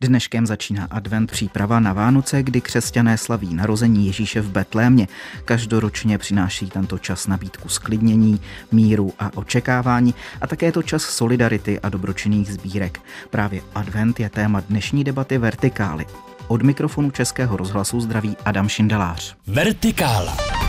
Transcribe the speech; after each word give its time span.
Dneškem 0.00 0.46
začíná 0.46 0.86
advent 0.90 1.30
příprava 1.30 1.80
na 1.80 1.92
Vánoce, 1.92 2.42
kdy 2.42 2.60
křesťané 2.60 3.18
slaví 3.18 3.54
narození 3.54 4.06
Ježíše 4.06 4.40
v 4.40 4.50
Betlémě. 4.50 5.08
Každoročně 5.44 6.18
přináší 6.18 6.70
tento 6.70 6.98
čas 6.98 7.26
nabídku 7.26 7.68
sklidnění, 7.68 8.40
míru 8.72 9.12
a 9.18 9.30
očekávání 9.34 10.14
a 10.40 10.46
také 10.46 10.66
je 10.66 10.72
to 10.72 10.82
čas 10.82 11.02
solidarity 11.02 11.80
a 11.80 11.88
dobročinných 11.88 12.52
sbírek. 12.52 13.00
Právě 13.30 13.60
advent 13.74 14.20
je 14.20 14.30
téma 14.30 14.60
dnešní 14.60 15.04
debaty 15.04 15.38
Vertikály. 15.38 16.06
Od 16.48 16.62
mikrofonu 16.62 17.10
Českého 17.10 17.56
rozhlasu 17.56 18.00
zdraví 18.00 18.36
Adam 18.44 18.68
Šindelář. 18.68 19.36
Vertikála. 19.46 20.63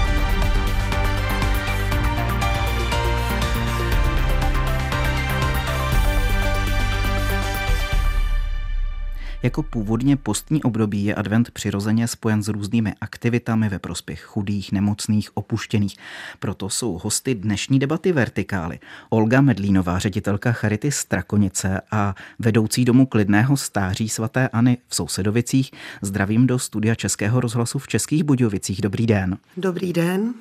Jako 9.46 9.64
původně 9.64 10.18
postní 10.18 10.64
období 10.64 11.06
je 11.06 11.16
advent 11.16 11.52
přirozeně 11.52 12.08
spojen 12.08 12.44
s 12.44 12.48
různými 12.48 12.94
aktivitami 13.02 13.70
ve 13.70 13.80
prospěch 13.80 14.22
chudých, 14.22 14.72
nemocných, 14.72 15.38
opuštěných. 15.38 15.96
Proto 16.40 16.70
jsou 16.70 17.00
hosty 17.04 17.36
dnešní 17.36 17.80
debaty 17.80 18.12
Vertikály. 18.12 18.80
Olga 19.10 19.42
Medlínová, 19.42 20.00
ředitelka 20.00 20.52
Charity 20.52 20.92
Strakonice 20.92 21.82
a 21.92 22.16
vedoucí 22.40 22.86
domu 22.86 23.06
klidného 23.06 23.58
stáří 23.58 24.10
svatéAny 24.10 24.78
v 24.88 24.96
Sousedovicích. 24.96 25.72
Zdravím 26.02 26.48
do 26.48 26.60
studia 26.60 26.96
Českého 26.96 27.40
rozhlasu 27.40 27.80
v 27.80 27.88
Českých 27.88 28.24
Budějovicích. 28.24 28.82
Dobrý 28.82 29.08
den. 29.08 29.38
Dobrý 29.58 29.94
den. 29.94 30.34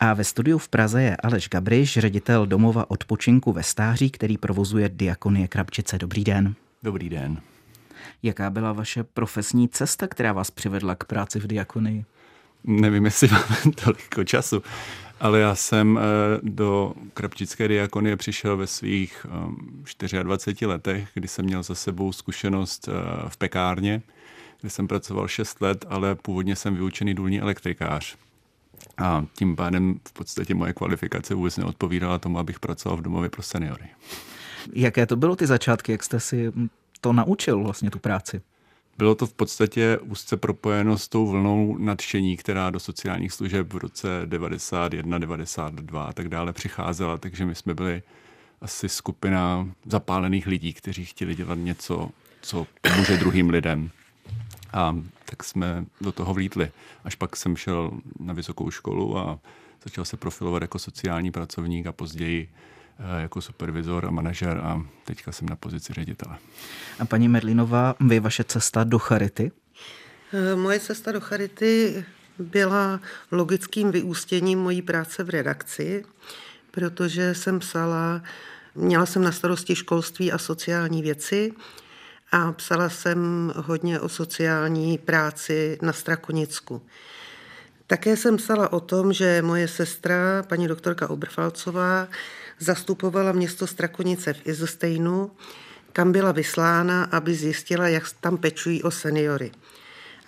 A 0.00 0.14
ve 0.14 0.24
studiu 0.24 0.58
v 0.58 0.68
Praze 0.68 1.02
je 1.02 1.16
Aleš 1.16 1.48
Gabriš, 1.48 1.98
ředitel 1.98 2.46
domova 2.46 2.90
odpočinku 2.90 3.52
ve 3.52 3.62
stáří, 3.62 4.10
který 4.10 4.38
provozuje 4.38 4.88
Diakonie 4.88 5.48
Krabčice. 5.48 5.98
Dobrý 5.98 6.24
den. 6.24 6.54
Dobrý 6.82 7.08
den. 7.08 7.40
Jaká 8.22 8.50
byla 8.50 8.72
vaše 8.72 9.04
profesní 9.04 9.68
cesta, 9.68 10.06
která 10.06 10.32
vás 10.32 10.50
přivedla 10.50 10.94
k 10.94 11.04
práci 11.04 11.40
v 11.40 11.46
diakonii? 11.46 12.04
Nevím, 12.64 13.04
jestli 13.04 13.28
máme 13.32 13.74
toliko 13.84 14.24
času, 14.24 14.62
ale 15.20 15.40
já 15.40 15.54
jsem 15.54 15.98
eh, 15.98 16.02
do 16.42 16.92
Krapčické 17.14 17.68
diakonie 17.68 18.16
přišel 18.16 18.56
ve 18.56 18.66
svých 18.66 19.26
24 20.22 20.64
eh, 20.64 20.68
letech, 20.68 21.08
kdy 21.14 21.28
jsem 21.28 21.44
měl 21.44 21.62
za 21.62 21.74
sebou 21.74 22.12
zkušenost 22.12 22.88
eh, 22.88 22.92
v 23.28 23.36
pekárně, 23.36 24.02
kde 24.60 24.70
jsem 24.70 24.88
pracoval 24.88 25.28
6 25.28 25.60
let, 25.60 25.84
ale 25.88 26.14
původně 26.14 26.56
jsem 26.56 26.74
vyučený 26.74 27.14
důlní 27.14 27.40
elektrikář. 27.40 28.16
A 28.98 29.24
tím 29.34 29.56
pádem 29.56 30.00
v 30.08 30.12
podstatě 30.12 30.54
moje 30.54 30.72
kvalifikace 30.72 31.34
vůbec 31.34 31.56
neodpovídala 31.56 32.18
tomu, 32.18 32.38
abych 32.38 32.60
pracoval 32.60 32.98
v 32.98 33.02
domově 33.02 33.30
pro 33.30 33.42
seniory. 33.42 33.88
Jaké 34.72 35.06
to 35.06 35.16
bylo 35.16 35.36
ty 35.36 35.46
začátky, 35.46 35.92
jak 35.92 36.02
jste 36.02 36.20
si 36.20 36.52
to 37.00 37.12
naučil 37.12 37.62
vlastně 37.62 37.90
tu 37.90 37.98
práci? 37.98 38.42
Bylo 38.98 39.14
to 39.14 39.26
v 39.26 39.32
podstatě 39.32 39.98
úzce 39.98 40.36
propojeno 40.36 40.98
s 40.98 41.08
tou 41.08 41.26
vlnou 41.26 41.78
nadšení, 41.78 42.36
která 42.36 42.70
do 42.70 42.80
sociálních 42.80 43.32
služeb 43.32 43.72
v 43.72 43.76
roce 43.76 44.22
91, 44.26 45.18
92 45.18 46.04
a 46.04 46.12
tak 46.12 46.28
dále 46.28 46.52
přicházela, 46.52 47.18
takže 47.18 47.46
my 47.46 47.54
jsme 47.54 47.74
byli 47.74 48.02
asi 48.60 48.88
skupina 48.88 49.68
zapálených 49.86 50.46
lidí, 50.46 50.72
kteří 50.72 51.04
chtěli 51.04 51.34
dělat 51.34 51.54
něco, 51.54 52.10
co 52.40 52.66
pomůže 52.80 53.16
druhým 53.16 53.50
lidem. 53.50 53.90
A 54.72 54.96
tak 55.24 55.44
jsme 55.44 55.84
do 56.00 56.12
toho 56.12 56.34
vlítli. 56.34 56.70
Až 57.04 57.14
pak 57.14 57.36
jsem 57.36 57.56
šel 57.56 57.90
na 58.20 58.32
vysokou 58.32 58.70
školu 58.70 59.18
a 59.18 59.38
začal 59.84 60.04
se 60.04 60.16
profilovat 60.16 60.62
jako 60.62 60.78
sociální 60.78 61.30
pracovník 61.30 61.86
a 61.86 61.92
později 61.92 62.48
jako 63.18 63.40
supervizor 63.40 64.06
a 64.06 64.10
manažer 64.10 64.60
a 64.64 64.82
teďka 65.04 65.32
jsem 65.32 65.48
na 65.48 65.56
pozici 65.56 65.92
ředitele. 65.92 66.36
A 67.00 67.04
paní 67.04 67.28
Merlinová, 67.28 67.94
vy 68.00 68.20
vaše 68.20 68.44
cesta 68.44 68.84
do 68.84 68.98
Charity? 68.98 69.52
Eh, 70.32 70.56
moje 70.56 70.80
cesta 70.80 71.12
do 71.12 71.20
Charity 71.20 72.04
byla 72.38 73.00
logickým 73.32 73.90
vyústěním 73.90 74.58
mojí 74.58 74.82
práce 74.82 75.24
v 75.24 75.30
redakci, 75.30 76.04
protože 76.70 77.34
jsem 77.34 77.58
psala, 77.58 78.22
měla 78.74 79.06
jsem 79.06 79.22
na 79.22 79.32
starosti 79.32 79.74
školství 79.74 80.32
a 80.32 80.38
sociální 80.38 81.02
věci 81.02 81.52
a 82.32 82.52
psala 82.52 82.88
jsem 82.88 83.52
hodně 83.56 84.00
o 84.00 84.08
sociální 84.08 84.98
práci 84.98 85.78
na 85.82 85.92
Strakonicku. 85.92 86.82
Také 87.86 88.16
jsem 88.16 88.36
psala 88.36 88.72
o 88.72 88.80
tom, 88.80 89.12
že 89.12 89.42
moje 89.42 89.68
sestra, 89.68 90.42
paní 90.48 90.68
doktorka 90.68 91.10
Oberfalcová, 91.10 92.08
zastupovala 92.58 93.32
město 93.32 93.66
Strakonice 93.66 94.32
v 94.32 94.46
Izostejnu, 94.46 95.30
kam 95.92 96.12
byla 96.12 96.32
vyslána, 96.32 97.04
aby 97.04 97.34
zjistila, 97.34 97.88
jak 97.88 98.04
tam 98.20 98.36
pečují 98.36 98.82
o 98.82 98.90
seniory. 98.90 99.50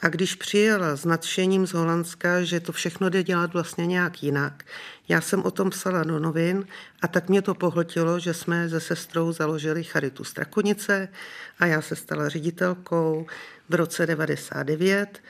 A 0.03 0.09
když 0.09 0.35
přijela 0.35 0.97
s 0.97 1.05
nadšením 1.05 1.67
z 1.67 1.73
Holandska, 1.73 2.43
že 2.43 2.61
to 2.61 2.73
všechno 2.73 3.09
jde 3.09 3.23
dělat 3.23 3.53
vlastně 3.53 3.87
nějak 3.87 4.23
jinak, 4.23 4.65
já 5.09 5.21
jsem 5.21 5.43
o 5.43 5.51
tom 5.51 5.71
psala 5.71 6.05
do 6.05 6.19
novin 6.19 6.67
a 7.03 7.09
tak 7.09 7.29
mě 7.29 7.43
to 7.43 7.55
pohltilo, 7.55 8.19
že 8.19 8.35
jsme 8.35 8.69
se 8.69 8.81
sestrou 8.81 9.33
založili 9.33 9.85
Charitu 9.85 10.25
Strakonice 10.25 11.09
a 11.59 11.67
já 11.67 11.83
se 11.83 11.97
stala 11.97 12.29
ředitelkou 12.29 13.27
v 13.69 13.75
roce 13.75 14.07
99 14.07 15.23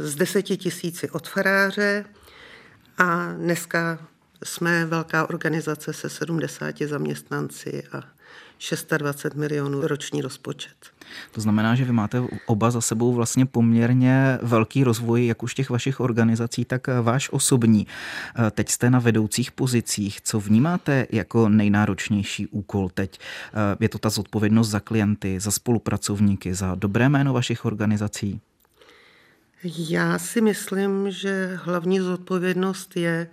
z 0.00 0.14
deseti 0.14 0.56
tisíci 0.56 1.10
od 1.10 1.28
faráře 1.28 2.04
a 2.98 3.32
dneska 3.32 3.98
jsme 4.44 4.86
velká 4.86 5.30
organizace 5.30 5.92
se 5.92 6.08
70 6.08 6.74
zaměstnanci 6.78 7.82
a 7.92 8.02
620 8.58 9.34
milionů 9.34 9.86
roční 9.86 10.22
rozpočet. 10.22 10.76
To 11.32 11.40
znamená, 11.40 11.74
že 11.74 11.84
vy 11.84 11.92
máte 11.92 12.22
oba 12.46 12.70
za 12.70 12.80
sebou 12.80 13.12
vlastně 13.12 13.46
poměrně 13.46 14.38
velký 14.42 14.84
rozvoj, 14.84 15.26
jak 15.26 15.42
už 15.42 15.54
těch 15.54 15.70
vašich 15.70 16.00
organizací, 16.00 16.64
tak 16.64 16.86
váš 17.02 17.30
osobní. 17.32 17.86
Teď 18.50 18.68
jste 18.68 18.90
na 18.90 18.98
vedoucích 18.98 19.52
pozicích. 19.52 20.20
Co 20.20 20.40
vnímáte 20.40 21.06
jako 21.10 21.48
nejnáročnější 21.48 22.46
úkol 22.46 22.88
teď? 22.94 23.20
Je 23.80 23.88
to 23.88 23.98
ta 23.98 24.10
zodpovědnost 24.10 24.68
za 24.68 24.80
klienty, 24.80 25.40
za 25.40 25.50
spolupracovníky, 25.50 26.54
za 26.54 26.74
dobré 26.74 27.08
jméno 27.08 27.32
vašich 27.32 27.64
organizací? 27.64 28.40
Já 29.64 30.18
si 30.18 30.40
myslím, 30.40 31.10
že 31.10 31.58
hlavní 31.62 32.00
zodpovědnost 32.00 32.96
je 32.96 33.28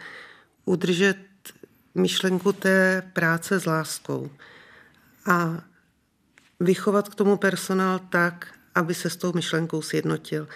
udržet 0.65 1.17
myšlenku 1.95 2.51
té 2.51 3.03
práce 3.13 3.59
s 3.59 3.65
láskou 3.65 4.29
a 5.25 5.63
vychovat 6.59 7.09
k 7.09 7.15
tomu 7.15 7.37
personál 7.37 7.99
tak, 7.99 8.59
aby 8.75 8.93
se 8.93 9.09
s 9.09 9.15
tou 9.15 9.33
myšlenkou 9.33 9.81
sjednotil. 9.81 10.47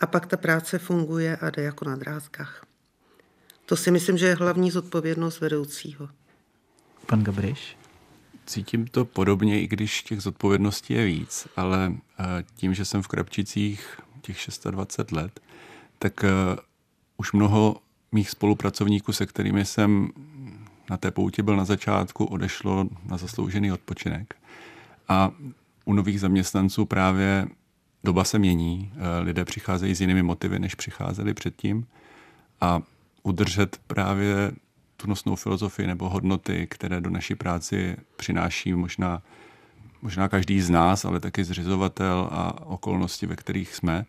A 0.00 0.06
pak 0.06 0.26
ta 0.26 0.36
práce 0.36 0.78
funguje 0.78 1.36
a 1.36 1.50
jde 1.50 1.62
jako 1.62 1.84
na 1.84 1.96
drátkách. 1.96 2.66
To 3.66 3.76
si 3.76 3.90
myslím, 3.90 4.18
že 4.18 4.26
je 4.26 4.34
hlavní 4.34 4.70
zodpovědnost 4.70 5.40
vedoucího. 5.40 6.08
Pan 7.06 7.24
Gabriš? 7.24 7.76
Cítím 8.46 8.86
to 8.86 9.04
podobně, 9.04 9.62
i 9.62 9.66
když 9.66 10.02
těch 10.02 10.20
zodpovědností 10.20 10.94
je 10.94 11.04
víc, 11.04 11.48
ale 11.56 11.92
eh, 12.18 12.44
tím, 12.54 12.74
že 12.74 12.84
jsem 12.84 13.02
v 13.02 13.08
Krapčicích 13.08 14.00
těch 14.20 14.38
26 14.70 15.12
let, 15.12 15.40
tak 15.98 16.24
uh, 16.24 16.58
už 17.16 17.32
mnoho 17.32 17.80
mých 18.12 18.30
spolupracovníků, 18.30 19.12
se 19.12 19.26
kterými 19.26 19.64
jsem 19.64 20.08
na 20.90 20.96
té 20.96 21.10
pouti 21.10 21.42
byl 21.42 21.56
na 21.56 21.64
začátku, 21.64 22.24
odešlo 22.24 22.88
na 23.06 23.16
zasloužený 23.16 23.72
odpočinek. 23.72 24.34
A 25.08 25.30
u 25.84 25.92
nových 25.92 26.20
zaměstnanců 26.20 26.84
právě 26.84 27.48
doba 28.04 28.24
se 28.24 28.38
mění, 28.38 28.92
uh, 28.94 29.02
lidé 29.26 29.44
přicházejí 29.44 29.94
s 29.94 30.00
jinými 30.00 30.22
motivy, 30.22 30.58
než 30.58 30.74
přicházeli 30.74 31.34
předtím. 31.34 31.86
A 32.60 32.82
udržet 33.22 33.80
právě 33.86 34.52
tu 34.96 35.08
nosnou 35.08 35.36
filozofii 35.36 35.86
nebo 35.86 36.08
hodnoty, 36.08 36.66
které 36.70 37.00
do 37.00 37.10
naší 37.10 37.34
práci 37.34 37.96
přináší 38.16 38.74
možná, 38.74 39.22
možná 40.02 40.28
každý 40.28 40.60
z 40.60 40.70
nás, 40.70 41.04
ale 41.04 41.20
taky 41.20 41.44
zřizovatel 41.44 42.28
a 42.32 42.66
okolnosti, 42.66 43.26
ve 43.26 43.36
kterých 43.36 43.74
jsme, 43.74 44.06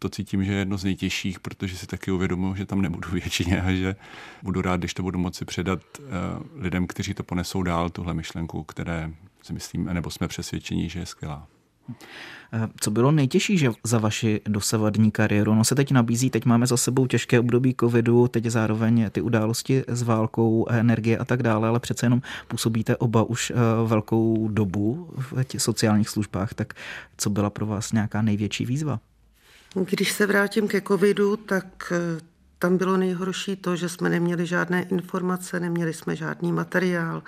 to 0.00 0.08
cítím, 0.08 0.44
že 0.44 0.52
je 0.52 0.58
jedno 0.58 0.78
z 0.78 0.84
nejtěžších, 0.84 1.40
protože 1.40 1.76
si 1.76 1.86
taky 1.86 2.10
uvědomuji, 2.10 2.54
že 2.54 2.66
tam 2.66 2.82
nebudu 2.82 3.08
většině 3.12 3.62
a 3.62 3.72
že 3.72 3.96
budu 4.42 4.62
rád, 4.62 4.80
když 4.80 4.94
to 4.94 5.02
budu 5.02 5.18
moci 5.18 5.44
předat 5.44 5.80
uh, 5.98 6.06
lidem, 6.54 6.86
kteří 6.86 7.14
to 7.14 7.22
ponesou 7.22 7.62
dál, 7.62 7.90
tuhle 7.90 8.14
myšlenku, 8.14 8.64
které 8.64 9.10
si 9.42 9.52
myslím, 9.52 9.84
nebo 9.84 10.10
jsme 10.10 10.28
přesvědčeni, 10.28 10.88
že 10.88 10.98
je 11.00 11.06
skvělá. 11.06 11.46
Eh, 12.52 12.68
co 12.80 12.90
bylo 12.90 13.12
nejtěžší 13.12 13.58
že 13.58 13.70
za 13.84 13.98
vaši 13.98 14.40
dosavadní 14.48 15.10
kariéru? 15.10 15.54
No 15.54 15.64
se 15.64 15.74
teď 15.74 15.92
nabízí, 15.92 16.30
teď 16.30 16.44
máme 16.44 16.66
za 16.66 16.76
sebou 16.76 17.06
těžké 17.06 17.40
období 17.40 17.74
covidu, 17.80 18.28
teď 18.28 18.46
zároveň 18.46 19.10
ty 19.10 19.20
události 19.20 19.84
s 19.88 20.02
válkou, 20.02 20.66
energie 20.68 21.18
a 21.18 21.24
tak 21.24 21.42
dále, 21.42 21.68
ale 21.68 21.80
přece 21.80 22.06
jenom 22.06 22.22
působíte 22.48 22.96
oba 22.96 23.22
už 23.22 23.50
eh, 23.50 23.54
velkou 23.86 24.48
dobu 24.48 25.10
v 25.16 25.44
těch 25.44 25.62
sociálních 25.62 26.08
službách, 26.08 26.54
tak 26.54 26.74
co 27.16 27.30
byla 27.30 27.50
pro 27.50 27.66
vás 27.66 27.92
nějaká 27.92 28.22
největší 28.22 28.64
výzva? 28.64 29.00
Když 29.74 30.12
se 30.12 30.26
vrátím 30.26 30.68
ke 30.68 30.80
covidu, 30.80 31.36
tak 31.36 31.92
eh, 31.92 32.20
tam 32.58 32.76
bylo 32.76 32.96
nejhorší 32.96 33.56
to, 33.56 33.76
že 33.76 33.88
jsme 33.88 34.08
neměli 34.08 34.46
žádné 34.46 34.82
informace, 34.82 35.60
neměli 35.60 35.94
jsme 35.94 36.16
žádný 36.16 36.52
materiál. 36.52 37.22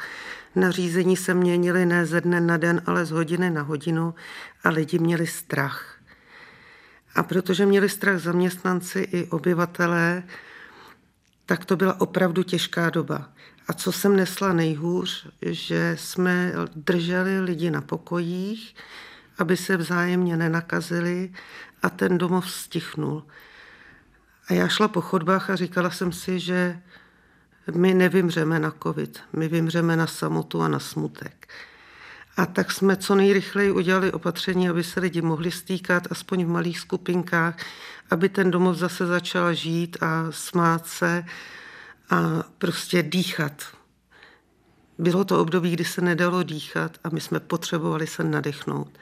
Nařízení 0.54 1.16
se 1.16 1.34
měnily 1.34 1.86
ne 1.86 2.06
ze 2.06 2.20
dne 2.20 2.40
na 2.40 2.56
den, 2.56 2.82
ale 2.86 3.04
z 3.04 3.10
hodiny 3.10 3.50
na 3.50 3.62
hodinu 3.62 4.14
a 4.64 4.70
lidi 4.70 4.98
měli 4.98 5.26
strach. 5.26 5.98
A 7.14 7.22
protože 7.22 7.66
měli 7.66 7.88
strach 7.88 8.18
zaměstnanci 8.18 9.00
i 9.00 9.26
obyvatelé, 9.26 10.22
tak 11.46 11.64
to 11.64 11.76
byla 11.76 12.00
opravdu 12.00 12.42
těžká 12.42 12.90
doba. 12.90 13.28
A 13.68 13.72
co 13.72 13.92
jsem 13.92 14.16
nesla 14.16 14.52
nejhůř, 14.52 15.28
že 15.42 15.96
jsme 15.98 16.52
drželi 16.76 17.40
lidi 17.40 17.70
na 17.70 17.80
pokojích, 17.80 18.74
aby 19.38 19.56
se 19.56 19.76
vzájemně 19.76 20.36
nenakazili 20.36 21.32
a 21.82 21.90
ten 21.90 22.18
domov 22.18 22.50
stichnul. 22.50 23.26
A 24.48 24.52
já 24.52 24.68
šla 24.68 24.88
po 24.88 25.00
chodbách 25.00 25.50
a 25.50 25.56
říkala 25.56 25.90
jsem 25.90 26.12
si, 26.12 26.40
že 26.40 26.80
my 27.74 27.94
nevymřeme 27.94 28.58
na 28.58 28.72
covid, 28.82 29.20
my 29.32 29.48
vymřeme 29.48 29.96
na 29.96 30.06
samotu 30.06 30.62
a 30.62 30.68
na 30.68 30.78
smutek. 30.78 31.48
A 32.36 32.46
tak 32.46 32.72
jsme 32.72 32.96
co 32.96 33.14
nejrychleji 33.14 33.72
udělali 33.72 34.12
opatření, 34.12 34.68
aby 34.68 34.84
se 34.84 35.00
lidi 35.00 35.22
mohli 35.22 35.50
stýkat, 35.50 36.06
aspoň 36.10 36.44
v 36.44 36.48
malých 36.48 36.78
skupinkách, 36.78 37.56
aby 38.10 38.28
ten 38.28 38.50
domov 38.50 38.76
zase 38.76 39.06
začal 39.06 39.54
žít 39.54 39.96
a 40.00 40.26
smát 40.30 40.86
se 40.86 41.24
a 42.10 42.42
prostě 42.58 43.02
dýchat. 43.02 43.62
Bylo 44.98 45.24
to 45.24 45.40
období, 45.40 45.72
kdy 45.72 45.84
se 45.84 46.00
nedalo 46.00 46.42
dýchat 46.42 46.98
a 47.04 47.08
my 47.08 47.20
jsme 47.20 47.40
potřebovali 47.40 48.06
se 48.06 48.24
nadechnout. 48.24 48.98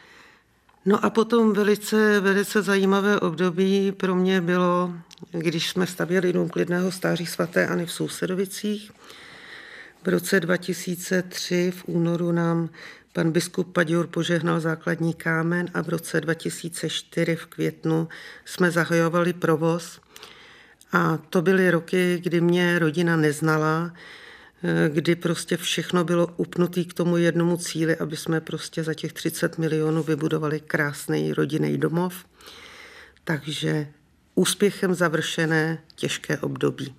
No 0.84 1.04
a 1.04 1.10
potom 1.10 1.52
velice, 1.52 2.20
velice 2.20 2.62
zajímavé 2.62 3.20
období 3.20 3.92
pro 3.92 4.14
mě 4.14 4.40
bylo, 4.40 4.94
když 5.30 5.70
jsme 5.70 5.86
stavěli 5.86 6.32
dům 6.32 6.48
klidného 6.48 6.92
stáří 6.92 7.26
svaté 7.26 7.66
Ani 7.66 7.86
v 7.86 7.92
Sousedovicích. 7.92 8.92
V 10.04 10.08
roce 10.08 10.40
2003 10.40 11.72
v 11.76 11.84
únoru 11.86 12.32
nám 12.32 12.68
pan 13.12 13.32
biskup 13.32 13.72
Paděur 13.72 14.06
požehnal 14.06 14.60
základní 14.60 15.14
kámen 15.14 15.68
a 15.74 15.82
v 15.82 15.88
roce 15.88 16.20
2004 16.20 17.36
v 17.36 17.46
květnu 17.46 18.08
jsme 18.44 18.70
zahajovali 18.70 19.32
provoz. 19.32 20.00
A 20.92 21.18
to 21.30 21.42
byly 21.42 21.70
roky, 21.70 22.20
kdy 22.24 22.40
mě 22.40 22.78
rodina 22.78 23.16
neznala, 23.16 23.92
kdy 24.88 25.16
prostě 25.16 25.56
všechno 25.56 26.04
bylo 26.04 26.26
upnutý 26.36 26.84
k 26.84 26.94
tomu 26.94 27.16
jednomu 27.16 27.56
cíli, 27.56 27.96
aby 27.96 28.16
jsme 28.16 28.40
prostě 28.40 28.84
za 28.84 28.94
těch 28.94 29.12
30 29.12 29.58
milionů 29.58 30.02
vybudovali 30.02 30.60
krásný 30.60 31.32
rodinný 31.32 31.78
domov. 31.78 32.24
Takže 33.24 33.88
úspěchem 34.34 34.94
završené 34.94 35.78
těžké 35.94 36.38
období. 36.38 36.94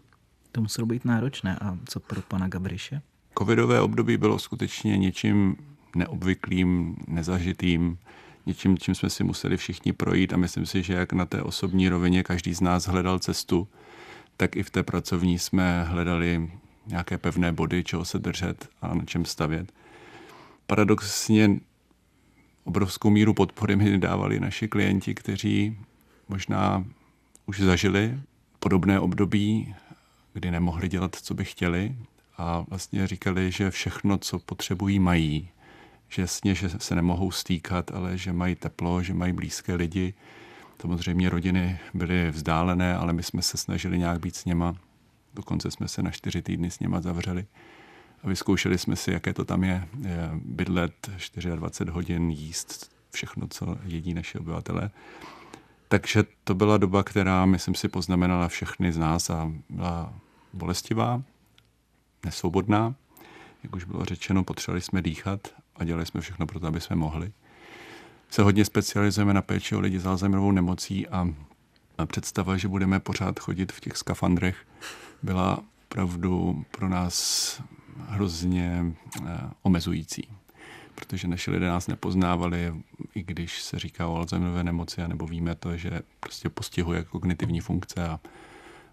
To 0.51 0.61
muselo 0.61 0.87
být 0.87 1.05
náročné. 1.05 1.57
A 1.61 1.77
co 1.89 1.99
pro 1.99 2.21
pana 2.21 2.47
Gabriše? 2.47 3.01
Covidové 3.37 3.81
období 3.81 4.17
bylo 4.17 4.39
skutečně 4.39 4.97
něčím 4.97 5.55
neobvyklým, 5.95 6.95
nezažitým, 7.07 7.97
něčím, 8.45 8.77
čím 8.77 8.95
jsme 8.95 9.09
si 9.09 9.23
museli 9.23 9.57
všichni 9.57 9.93
projít 9.93 10.33
a 10.33 10.37
myslím 10.37 10.65
si, 10.65 10.83
že 10.83 10.93
jak 10.93 11.13
na 11.13 11.25
té 11.25 11.41
osobní 11.41 11.89
rovině 11.89 12.23
každý 12.23 12.53
z 12.53 12.61
nás 12.61 12.87
hledal 12.87 13.19
cestu, 13.19 13.67
tak 14.37 14.55
i 14.55 14.63
v 14.63 14.69
té 14.69 14.83
pracovní 14.83 15.39
jsme 15.39 15.83
hledali 15.83 16.51
nějaké 16.85 17.17
pevné 17.17 17.51
body, 17.51 17.83
čeho 17.83 18.05
se 18.05 18.19
držet 18.19 18.69
a 18.81 18.93
na 18.93 19.05
čem 19.05 19.25
stavět. 19.25 19.71
Paradoxně 20.67 21.59
obrovskou 22.63 23.09
míru 23.09 23.33
podpory 23.33 23.75
mi 23.75 23.97
dávali 23.97 24.39
naši 24.39 24.67
klienti, 24.67 25.15
kteří 25.15 25.77
možná 26.29 26.85
už 27.45 27.59
zažili 27.59 28.19
podobné 28.59 28.99
období, 28.99 29.75
kdy 30.33 30.51
nemohli 30.51 30.89
dělat, 30.89 31.15
co 31.15 31.33
by 31.33 31.45
chtěli 31.45 31.95
a 32.37 32.65
vlastně 32.69 33.07
říkali, 33.07 33.51
že 33.51 33.71
všechno, 33.71 34.17
co 34.17 34.39
potřebují, 34.39 34.99
mají. 34.99 35.49
Že 36.09 36.21
jasně, 36.21 36.55
že 36.55 36.69
se 36.69 36.95
nemohou 36.95 37.31
stýkat, 37.31 37.91
ale 37.91 38.17
že 38.17 38.33
mají 38.33 38.55
teplo, 38.55 39.03
že 39.03 39.13
mají 39.13 39.33
blízké 39.33 39.75
lidi. 39.75 40.13
Samozřejmě 40.81 41.29
rodiny 41.29 41.79
byly 41.93 42.31
vzdálené, 42.31 42.95
ale 42.95 43.13
my 43.13 43.23
jsme 43.23 43.41
se 43.41 43.57
snažili 43.57 43.99
nějak 43.99 44.19
být 44.19 44.35
s 44.35 44.45
něma 44.45 44.75
Dokonce 45.33 45.71
jsme 45.71 45.87
se 45.87 46.03
na 46.03 46.11
čtyři 46.11 46.41
týdny 46.41 46.71
s 46.71 46.79
něma 46.79 47.01
zavřeli 47.01 47.45
a 48.23 48.27
vyzkoušeli 48.27 48.77
jsme 48.77 48.95
si, 48.95 49.11
jaké 49.11 49.33
to 49.33 49.45
tam 49.45 49.63
je, 49.63 49.87
bydlet 50.33 51.09
24 51.55 51.91
hodin, 51.91 52.29
jíst 52.29 52.91
všechno, 53.11 53.47
co 53.47 53.77
jedí 53.83 54.13
naši 54.13 54.37
obyvatele. 54.37 54.89
Takže 55.87 56.23
to 56.43 56.55
byla 56.55 56.77
doba, 56.77 57.03
která, 57.03 57.45
myslím 57.45 57.75
si, 57.75 57.87
poznamenala 57.87 58.47
všechny 58.47 58.93
z 58.93 58.97
nás 58.97 59.29
a 59.29 59.51
byla 59.69 60.13
bolestivá, 60.53 61.21
nesvobodná. 62.25 62.95
Jak 63.63 63.75
už 63.75 63.83
bylo 63.83 64.05
řečeno, 64.05 64.43
potřebovali 64.43 64.81
jsme 64.81 65.01
dýchat 65.01 65.47
a 65.75 65.83
dělali 65.83 66.05
jsme 66.05 66.21
všechno 66.21 66.47
pro 66.47 66.59
to, 66.59 66.67
aby 66.67 66.81
jsme 66.81 66.95
mohli. 66.95 67.31
Se 68.29 68.41
hodně 68.41 68.65
specializujeme 68.65 69.33
na 69.33 69.41
péči 69.41 69.75
o 69.75 69.79
lidi 69.79 69.99
s 69.99 70.05
Alzheimerovou 70.05 70.51
nemocí 70.51 71.07
a 71.07 71.27
představa, 72.05 72.57
že 72.57 72.67
budeme 72.67 72.99
pořád 72.99 73.39
chodit 73.39 73.71
v 73.71 73.79
těch 73.79 73.97
skafandrech, 73.97 74.67
byla 75.23 75.63
opravdu 75.85 76.65
pro 76.71 76.89
nás 76.89 77.61
hrozně 78.07 78.85
eh, 79.25 79.39
omezující. 79.61 80.27
Protože 80.95 81.27
naši 81.27 81.51
lidé 81.51 81.67
nás 81.67 81.87
nepoznávali, 81.87 82.73
i 83.15 83.23
když 83.23 83.61
se 83.61 83.79
říká 83.79 84.07
o 84.07 84.15
Alzheimerové 84.15 84.63
nemoci, 84.63 85.07
nebo 85.07 85.27
víme 85.27 85.55
to, 85.55 85.77
že 85.77 86.01
prostě 86.19 86.49
postihuje 86.49 87.03
kognitivní 87.03 87.59
funkce 87.59 88.07
a, 88.07 88.19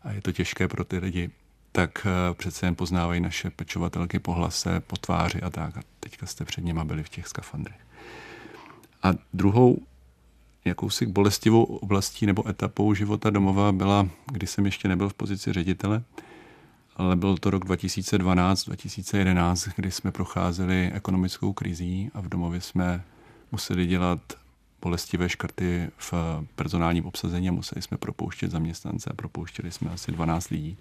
a 0.03 0.13
je 0.13 0.23
to 0.23 0.33
těžké 0.33 0.69
pro 0.69 0.85
ty 0.85 0.99
lidi, 0.99 1.31
tak 1.73 2.07
eh, 2.07 2.35
přece 2.35 2.67
jen 2.67 2.75
poznávají 2.75 3.21
naše 3.21 3.51
pečovatelky 3.51 4.19
po 4.19 4.33
hlase, 4.33 4.81
po 4.81 4.97
tváři 4.97 5.41
a 5.41 5.51
tak. 5.51 5.77
A 5.77 5.81
teďka 6.01 6.27
jste 6.27 6.45
před 6.45 6.65
něma 6.65 6.85
byli 6.85 7.03
v 7.03 7.09
těch 7.09 7.27
skafandrech. 7.27 7.87
A 9.03 9.13
druhou 9.33 9.79
jakousi 10.69 11.07
bolestivou 11.07 11.65
oblastí 11.65 12.27
nebo 12.27 12.49
etapou 12.49 12.95
života 12.95 13.31
domova 13.31 13.73
byla, 13.73 14.09
když 14.33 14.51
jsem 14.51 14.65
ještě 14.65 14.89
nebyl 14.89 15.09
v 15.09 15.15
pozici 15.15 15.53
ředitele, 15.53 16.03
ale 16.97 17.17
byl 17.17 17.37
to 17.37 17.51
rok 17.51 17.65
2012-2011, 17.65 19.73
kdy 19.77 19.91
jsme 19.91 20.13
procházeli 20.13 20.91
ekonomickou 20.93 21.53
krizí 21.53 22.11
a 22.15 22.21
v 22.21 22.29
domově 22.29 22.61
jsme 22.61 23.05
museli 23.53 23.87
dělat 23.87 24.21
bolestivé 24.83 25.29
škrty 25.29 25.91
v 25.97 26.15
personálním 26.55 27.07
obsazení 27.07 27.49
a 27.49 27.53
museli 27.53 27.83
jsme 27.83 27.97
propouštět 27.97 28.51
zaměstnance 28.51 29.11
a 29.11 29.15
propouštěli 29.15 29.71
jsme 29.71 29.91
asi 29.91 30.13
12 30.13 30.49
lidí. 30.49 30.77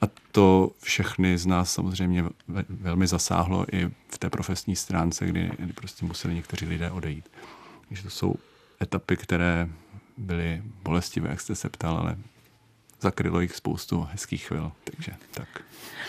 A 0.00 0.04
to 0.32 0.70
všechny 0.82 1.38
z 1.38 1.46
nás 1.46 1.72
samozřejmě 1.72 2.24
velmi 2.68 3.06
zasáhlo 3.06 3.66
i 3.72 3.90
v 4.08 4.18
té 4.18 4.30
profesní 4.30 4.76
stránce, 4.76 5.26
kdy, 5.26 5.50
kdy 5.58 5.72
prostě 5.72 6.06
museli 6.06 6.34
někteří 6.34 6.66
lidé 6.66 6.90
odejít. 6.90 7.30
Takže 7.88 8.02
to 8.02 8.10
jsou 8.10 8.34
etapy, 8.82 9.16
které 9.16 9.68
byly 10.16 10.62
bolestivé, 10.82 11.30
jak 11.30 11.40
jste 11.40 11.54
se 11.54 11.68
ptal, 11.68 11.96
ale 11.96 12.16
zakrylo 13.00 13.40
jich 13.40 13.56
spoustu 13.56 14.08
hezkých 14.12 14.44
chvil, 14.44 14.72
takže 14.84 15.12
tak. 15.30 15.48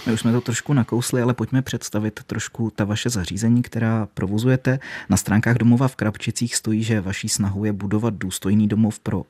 My 0.05 0.13
už 0.13 0.19
jsme 0.19 0.31
to 0.31 0.41
trošku 0.41 0.73
nakousli, 0.73 1.21
ale 1.21 1.33
pojďme 1.33 1.61
představit 1.61 2.19
trošku 2.25 2.71
ta 2.75 2.85
vaše 2.85 3.09
zařízení, 3.09 3.61
která 3.61 4.07
provozujete. 4.13 4.79
Na 5.09 5.17
stránkách 5.17 5.57
domova 5.57 5.87
v 5.87 5.95
Krapčicích 5.95 6.55
stojí, 6.55 6.83
že 6.83 7.01
vaší 7.01 7.29
snahou 7.29 7.63
je 7.63 7.73
budovat 7.73 8.13
důstojný 8.13 8.67
domov 8.67 8.99
pro 8.99 9.23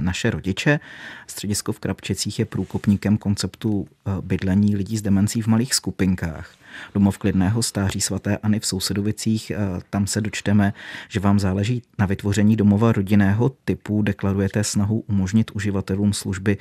naše 0.00 0.30
rodiče. 0.30 0.80
Středisko 1.26 1.72
v 1.72 1.78
Krapčecích 1.78 2.38
je 2.38 2.44
průkopníkem 2.44 3.18
konceptu 3.18 3.88
eh, 3.88 4.10
bydlení 4.20 4.76
lidí 4.76 4.96
s 4.96 5.02
demencí 5.02 5.42
v 5.42 5.46
malých 5.46 5.74
skupinkách. 5.74 6.54
Domov 6.94 7.18
klidného 7.18 7.62
stáří 7.62 8.00
svaté 8.00 8.36
Ani 8.36 8.60
v 8.60 8.66
Sousedovicích, 8.66 9.50
eh, 9.50 9.56
tam 9.90 10.06
se 10.06 10.20
dočteme, 10.20 10.72
že 11.08 11.20
vám 11.20 11.38
záleží 11.38 11.82
na 11.98 12.06
vytvoření 12.06 12.56
domova 12.56 12.92
rodinného 12.92 13.48
typu, 13.64 14.02
deklarujete 14.02 14.64
snahu 14.64 15.04
umožnit 15.06 15.50
uživatelům 15.54 16.12
služby 16.12 16.56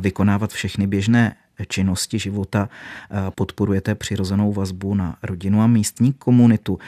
vykonávat 0.00 0.52
všechny 0.52 0.86
běžné 0.86 1.36
činnosti 1.68 2.18
života, 2.18 2.68
podporujete 3.34 3.94
přirozenou 3.94 4.52
vazbu 4.52 4.94
na 4.94 5.16
rodinu 5.22 5.62
a 5.62 5.66
místní 5.66 6.12
komunitu. 6.12 6.78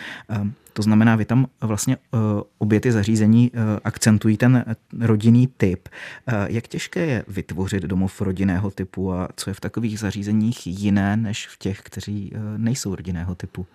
To 0.78 0.82
znamená, 0.82 1.16
vy 1.16 1.24
tam 1.24 1.46
vlastně 1.60 1.96
eh, 1.96 2.18
obě 2.58 2.80
ty 2.80 2.92
zařízení 2.92 3.50
eh, 3.54 3.80
akcentují 3.84 4.36
ten 4.36 4.64
rodinný 5.00 5.46
typ. 5.46 5.88
Eh, 5.88 6.46
jak 6.48 6.68
těžké 6.68 7.06
je 7.06 7.24
vytvořit 7.28 7.82
domov 7.82 8.20
rodinného 8.20 8.70
typu 8.70 9.12
a 9.12 9.28
co 9.36 9.50
je 9.50 9.54
v 9.54 9.60
takových 9.60 9.98
zařízeních 9.98 10.66
jiné 10.66 11.16
než 11.16 11.46
v 11.46 11.58
těch, 11.58 11.80
kteří 11.80 12.32
nejsou 12.56 12.94
rodinného 12.94 13.34
typu? 13.34 13.66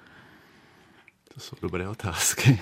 To 1.34 1.40
jsou 1.40 1.56
dobré 1.62 1.88
otázky. 1.88 2.60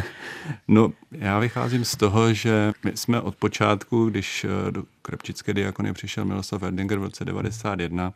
no, 0.68 0.92
já 1.10 1.38
vycházím 1.38 1.84
z 1.84 1.96
toho, 1.96 2.32
že 2.32 2.72
my 2.84 2.96
jsme 2.96 3.20
od 3.20 3.36
počátku, 3.36 4.10
když 4.10 4.46
do 4.70 4.84
Krepčické 5.02 5.54
diakony 5.54 5.92
přišel 5.92 6.24
Miloslav 6.24 6.62
Erdinger 6.62 6.98
v 6.98 7.02
roce 7.02 7.24
1991, 7.24 8.12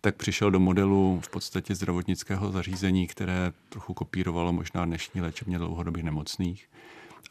tak 0.00 0.16
přišel 0.16 0.50
do 0.50 0.60
modelu 0.60 1.20
v 1.24 1.28
podstatě 1.28 1.74
zdravotnického 1.74 2.52
zařízení, 2.52 3.06
které 3.06 3.52
trochu 3.68 3.94
kopírovalo 3.94 4.52
možná 4.52 4.84
dnešní 4.84 5.20
léčebně 5.20 5.58
dlouhodobých 5.58 6.04
nemocných. 6.04 6.68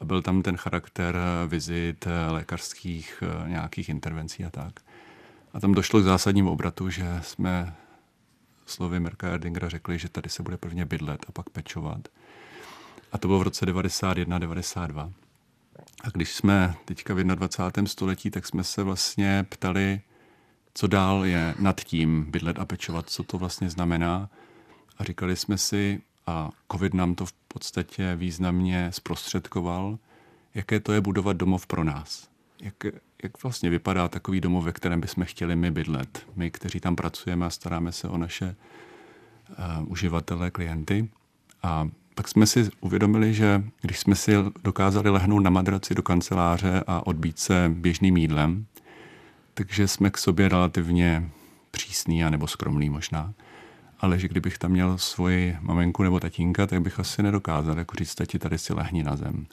A 0.01 0.05
byl 0.05 0.21
tam 0.21 0.41
ten 0.41 0.57
charakter 0.57 1.17
vizit, 1.47 2.07
lékařských 2.29 3.23
nějakých 3.47 3.89
intervencí 3.89 4.45
a 4.45 4.49
tak. 4.49 4.79
A 5.53 5.59
tam 5.59 5.73
došlo 5.73 5.99
k 5.99 6.03
zásadním 6.03 6.47
obratu, 6.47 6.89
že 6.89 7.19
jsme 7.21 7.75
slovy 8.65 8.99
Merka 8.99 9.27
Erdingera 9.27 9.69
řekli, 9.69 9.99
že 9.99 10.09
tady 10.09 10.29
se 10.29 10.43
bude 10.43 10.57
prvně 10.57 10.85
bydlet 10.85 11.25
a 11.27 11.31
pak 11.31 11.49
pečovat. 11.49 12.07
A 13.11 13.17
to 13.17 13.27
bylo 13.27 13.39
v 13.39 13.43
roce 13.43 13.65
91-92. 13.65 15.11
A 16.03 16.09
když 16.09 16.35
jsme 16.35 16.75
teďka 16.85 17.13
v 17.13 17.23
21. 17.23 17.88
století, 17.88 18.31
tak 18.31 18.47
jsme 18.47 18.63
se 18.63 18.83
vlastně 18.83 19.45
ptali, 19.49 20.01
co 20.73 20.88
dál 20.88 21.25
je 21.25 21.55
nad 21.59 21.81
tím 21.81 22.25
bydlet 22.31 22.59
a 22.59 22.65
pečovat, 22.65 23.09
co 23.09 23.23
to 23.23 23.38
vlastně 23.38 23.69
znamená. 23.69 24.29
A 24.97 25.03
říkali 25.03 25.35
jsme 25.35 25.57
si, 25.57 26.01
a 26.27 26.49
covid 26.71 26.93
nám 26.93 27.15
to 27.15 27.25
v 27.25 27.33
podstatě 27.33 28.15
významně 28.15 28.89
zprostředkoval, 28.93 29.97
jaké 30.55 30.79
to 30.79 30.93
je 30.93 31.01
budovat 31.01 31.38
domov 31.38 31.67
pro 31.67 31.83
nás. 31.83 32.29
Jak, 32.61 32.75
jak 33.23 33.43
vlastně 33.43 33.69
vypadá 33.69 34.07
takový 34.07 34.41
domov, 34.41 34.63
ve 34.63 34.71
kterém 34.71 35.01
bychom 35.01 35.25
chtěli 35.25 35.55
my 35.55 35.71
bydlet. 35.71 36.27
My, 36.35 36.51
kteří 36.51 36.79
tam 36.79 36.95
pracujeme 36.95 37.45
a 37.45 37.49
staráme 37.49 37.91
se 37.91 38.07
o 38.07 38.17
naše 38.17 38.55
uh, 39.49 39.91
uživatele, 39.91 40.51
klienty. 40.51 41.09
A 41.63 41.89
pak 42.15 42.27
jsme 42.27 42.45
si 42.45 42.69
uvědomili, 42.81 43.33
že 43.33 43.63
když 43.81 43.99
jsme 43.99 44.15
si 44.15 44.31
dokázali 44.63 45.09
lehnout 45.09 45.43
na 45.43 45.49
madraci 45.49 45.95
do 45.95 46.03
kanceláře 46.03 46.83
a 46.88 47.07
odbít 47.07 47.39
se 47.39 47.71
běžným 47.75 48.17
jídlem, 48.17 48.65
takže 49.59 49.87
jsme 49.87 50.09
k 50.09 50.17
sobě 50.17 50.49
relativně 50.49 51.29
přísný 51.71 52.23
a 52.23 52.29
nebo 52.29 52.47
skromný 52.47 52.89
možná. 52.89 53.33
Ale 53.99 54.19
že 54.19 54.27
kdybych 54.27 54.57
tam 54.57 54.71
měl 54.71 54.97
svoji 54.97 55.57
maminku 55.61 56.03
nebo 56.03 56.19
tatínka, 56.19 56.67
tak 56.67 56.81
bych 56.81 56.99
asi 56.99 57.23
nedokázal 57.23 57.77
jako 57.77 57.95
říct, 57.95 58.15
tati, 58.15 58.39
tady 58.39 58.57
si 58.57 58.73
lehni 58.73 59.03
na 59.03 59.15
zem. 59.15 59.45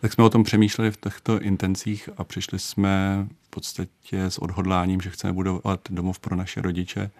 Tak 0.00 0.12
jsme 0.12 0.24
o 0.24 0.30
tom 0.30 0.44
přemýšleli 0.44 0.90
v 0.90 0.96
těchto 0.96 1.40
intencích 1.40 2.08
a 2.16 2.24
přišli 2.24 2.58
jsme 2.58 3.26
v 3.46 3.50
podstatě 3.50 4.24
s 4.24 4.38
odhodláním, 4.38 5.00
že 5.00 5.10
chceme 5.10 5.32
budovat 5.32 5.80
domov 5.90 6.18
pro 6.18 6.36
naše 6.36 6.62
rodiče. 6.62 7.10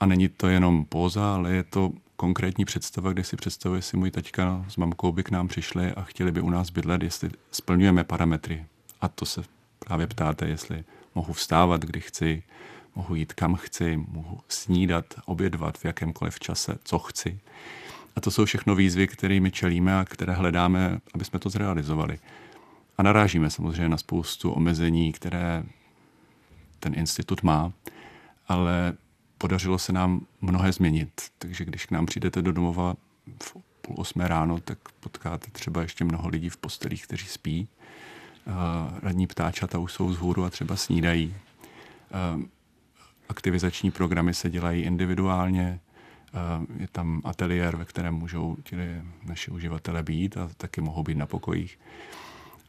A 0.00 0.06
není 0.06 0.28
to 0.28 0.48
jenom 0.48 0.84
póza, 0.84 1.34
ale 1.34 1.52
je 1.52 1.62
to 1.62 1.92
konkrétní 2.16 2.64
představa, 2.64 3.12
kde 3.12 3.24
si 3.24 3.36
představuje, 3.36 3.82
si 3.82 3.96
můj 3.96 4.10
taťka 4.10 4.64
s 4.68 4.76
mamkou 4.76 5.12
by 5.12 5.22
k 5.22 5.30
nám 5.30 5.48
přišli 5.48 5.92
a 5.92 6.02
chtěli 6.02 6.32
by 6.32 6.40
u 6.40 6.50
nás 6.50 6.70
bydlet, 6.70 7.02
jestli 7.02 7.30
splňujeme 7.50 8.04
parametry. 8.04 8.64
A 9.00 9.08
to 9.08 9.26
se 9.26 9.42
právě 9.78 10.06
ptáte, 10.06 10.48
jestli 10.48 10.84
mohu 11.14 11.32
vstávat, 11.32 11.84
kdy 11.84 12.00
chci, 12.00 12.42
mohu 12.94 13.14
jít 13.14 13.32
kam 13.32 13.54
chci, 13.54 13.96
mohu 13.96 14.40
snídat, 14.48 15.04
obědvat 15.26 15.78
v 15.78 15.84
jakémkoliv 15.84 16.40
čase, 16.40 16.78
co 16.84 16.98
chci. 16.98 17.40
A 18.16 18.20
to 18.20 18.30
jsou 18.30 18.44
všechno 18.44 18.74
výzvy, 18.74 19.06
kterými 19.06 19.50
čelíme 19.50 19.98
a 19.98 20.04
které 20.04 20.32
hledáme, 20.32 20.98
aby 21.14 21.24
jsme 21.24 21.38
to 21.38 21.50
zrealizovali. 21.50 22.18
A 22.98 23.02
narážíme 23.02 23.50
samozřejmě 23.50 23.88
na 23.88 23.96
spoustu 23.96 24.50
omezení, 24.50 25.12
které 25.12 25.64
ten 26.80 26.94
institut 26.96 27.42
má, 27.42 27.72
ale 28.48 28.94
podařilo 29.38 29.78
se 29.78 29.92
nám 29.92 30.26
mnohé 30.40 30.72
změnit. 30.72 31.20
Takže 31.38 31.64
když 31.64 31.86
k 31.86 31.90
nám 31.90 32.06
přijdete 32.06 32.42
do 32.42 32.52
domova 32.52 32.94
v 33.42 33.56
půl 33.80 33.96
osmé 33.98 34.28
ráno, 34.28 34.60
tak 34.60 34.78
potkáte 35.00 35.50
třeba 35.50 35.82
ještě 35.82 36.04
mnoho 36.04 36.28
lidí 36.28 36.48
v 36.48 36.56
postelích, 36.56 37.06
kteří 37.06 37.26
spí. 37.26 37.68
Radní 39.02 39.26
ptáčata 39.26 39.78
už 39.78 39.92
jsou 39.92 40.08
vzhůru 40.08 40.44
a 40.44 40.50
třeba 40.50 40.76
snídají. 40.76 41.34
Aktivizační 43.28 43.90
programy 43.90 44.34
se 44.34 44.50
dělají 44.50 44.82
individuálně. 44.82 45.80
Je 46.78 46.88
tam 46.88 47.22
ateliér, 47.24 47.76
ve 47.76 47.84
kterém 47.84 48.14
můžou 48.14 48.56
ti 48.62 48.76
naši 49.24 49.50
uživatelé 49.50 50.02
být 50.02 50.36
a 50.36 50.50
taky 50.56 50.80
mohou 50.80 51.02
být 51.02 51.16
na 51.16 51.26
pokojích. 51.26 51.78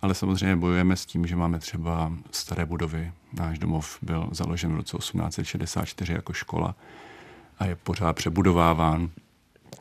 Ale 0.02 0.14
samozřejmě 0.16 0.56
bojujeme 0.56 0.96
s 0.96 1.06
tím, 1.06 1.28
že 1.28 1.36
máme 1.36 1.60
třeba 1.60 2.12
staré 2.32 2.66
budovy. 2.66 3.12
Náš 3.34 3.60
domov 3.60 3.98
byl 4.02 4.30
založen 4.32 4.74
v 4.74 4.76
roce 4.76 4.98
1864 4.98 6.14
jako 6.14 6.34
škola 6.34 6.76
a 7.60 7.66
je 7.66 7.76
pořád 7.76 8.14
přebudováván. 8.14 9.10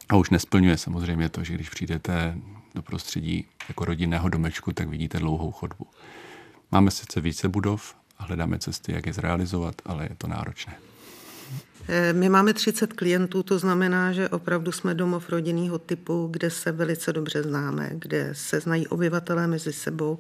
A 0.08 0.16
už 0.16 0.30
nesplňuje 0.30 0.76
samozřejmě 0.76 1.28
to, 1.28 1.44
že 1.44 1.54
když 1.54 1.70
přijdete 1.70 2.38
do 2.75 2.83
prostředí 2.83 3.47
jako 3.69 3.85
rodinného 3.85 4.28
domečku, 4.28 4.73
tak 4.73 4.88
vidíte 4.88 5.19
dlouhou 5.19 5.52
chodbu. 5.52 5.87
Máme 6.73 6.90
sice 6.90 7.21
více 7.21 7.49
budov 7.49 7.95
a 8.19 8.25
hledáme 8.25 8.59
cesty, 8.59 8.93
jak 8.93 9.07
je 9.07 9.12
zrealizovat, 9.12 9.75
ale 9.85 10.04
je 10.04 10.16
to 10.19 10.26
náročné. 10.26 10.76
Eh, 11.88 12.12
my 12.12 12.28
máme 12.28 12.54
30 12.54 12.93
klientů, 12.93 13.43
to 13.43 13.59
znamená, 13.59 14.12
že 14.12 14.28
opravdu 14.28 14.73
jsme 14.73 14.95
domov 14.95 15.28
rodinného 15.28 15.78
typu, 15.78 16.28
kde 16.31 16.50
se 16.50 16.73
velice 16.73 17.12
dobře 17.12 17.43
známe, 17.43 17.90
kde 17.95 18.31
se 18.33 18.61
znají 18.61 18.87
obyvatelé 18.87 19.47
mezi 19.47 19.73
sebou, 19.73 20.19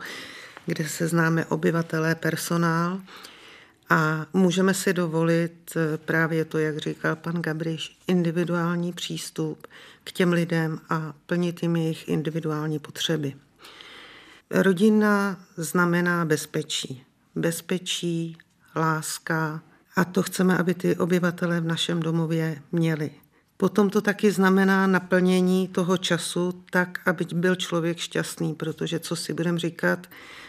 kde 0.66 0.88
se 0.88 1.08
známe 1.08 1.44
obyvatelé, 1.44 2.14
personál 2.14 3.00
a 3.90 4.26
můžeme 4.32 4.74
si 4.74 4.92
dovolit 4.92 5.72
eh, 5.76 5.98
právě 5.98 6.44
to, 6.44 6.58
jak 6.58 6.78
říkal 6.78 7.16
pan 7.16 7.42
Gabriš, 7.42 7.98
individuální 8.06 8.92
přístup 8.92 9.66
k 10.04 10.12
těm 10.12 10.32
lidem 10.32 10.80
a 10.88 11.14
plnit 11.26 11.62
jim 11.62 11.76
jejich 11.76 12.08
individuální 12.08 12.78
potřeby. 12.78 13.34
Rodina 14.50 15.40
znamená 15.56 16.24
bezpečí. 16.24 17.04
Bezpečí, 17.34 18.38
láska, 18.76 19.62
a 19.96 20.04
to 20.04 20.22
chceme, 20.22 20.58
aby 20.58 20.74
ty 20.74 20.96
obyvatelé 20.96 21.60
v 21.60 21.66
našem 21.66 22.00
domově 22.00 22.62
měli. 22.72 23.10
Potom 23.56 23.90
to 23.90 24.00
taky 24.00 24.30
znamená 24.30 24.86
naplnění 24.86 25.68
toho 25.68 25.96
času 25.96 26.62
tak, 26.70 27.00
aby 27.06 27.26
byl 27.34 27.54
člověk 27.54 27.98
šťastný, 27.98 28.54
protože 28.54 28.98
co 28.98 29.16
si 29.16 29.32
budeme 29.34 29.58
říkat, 29.58 30.06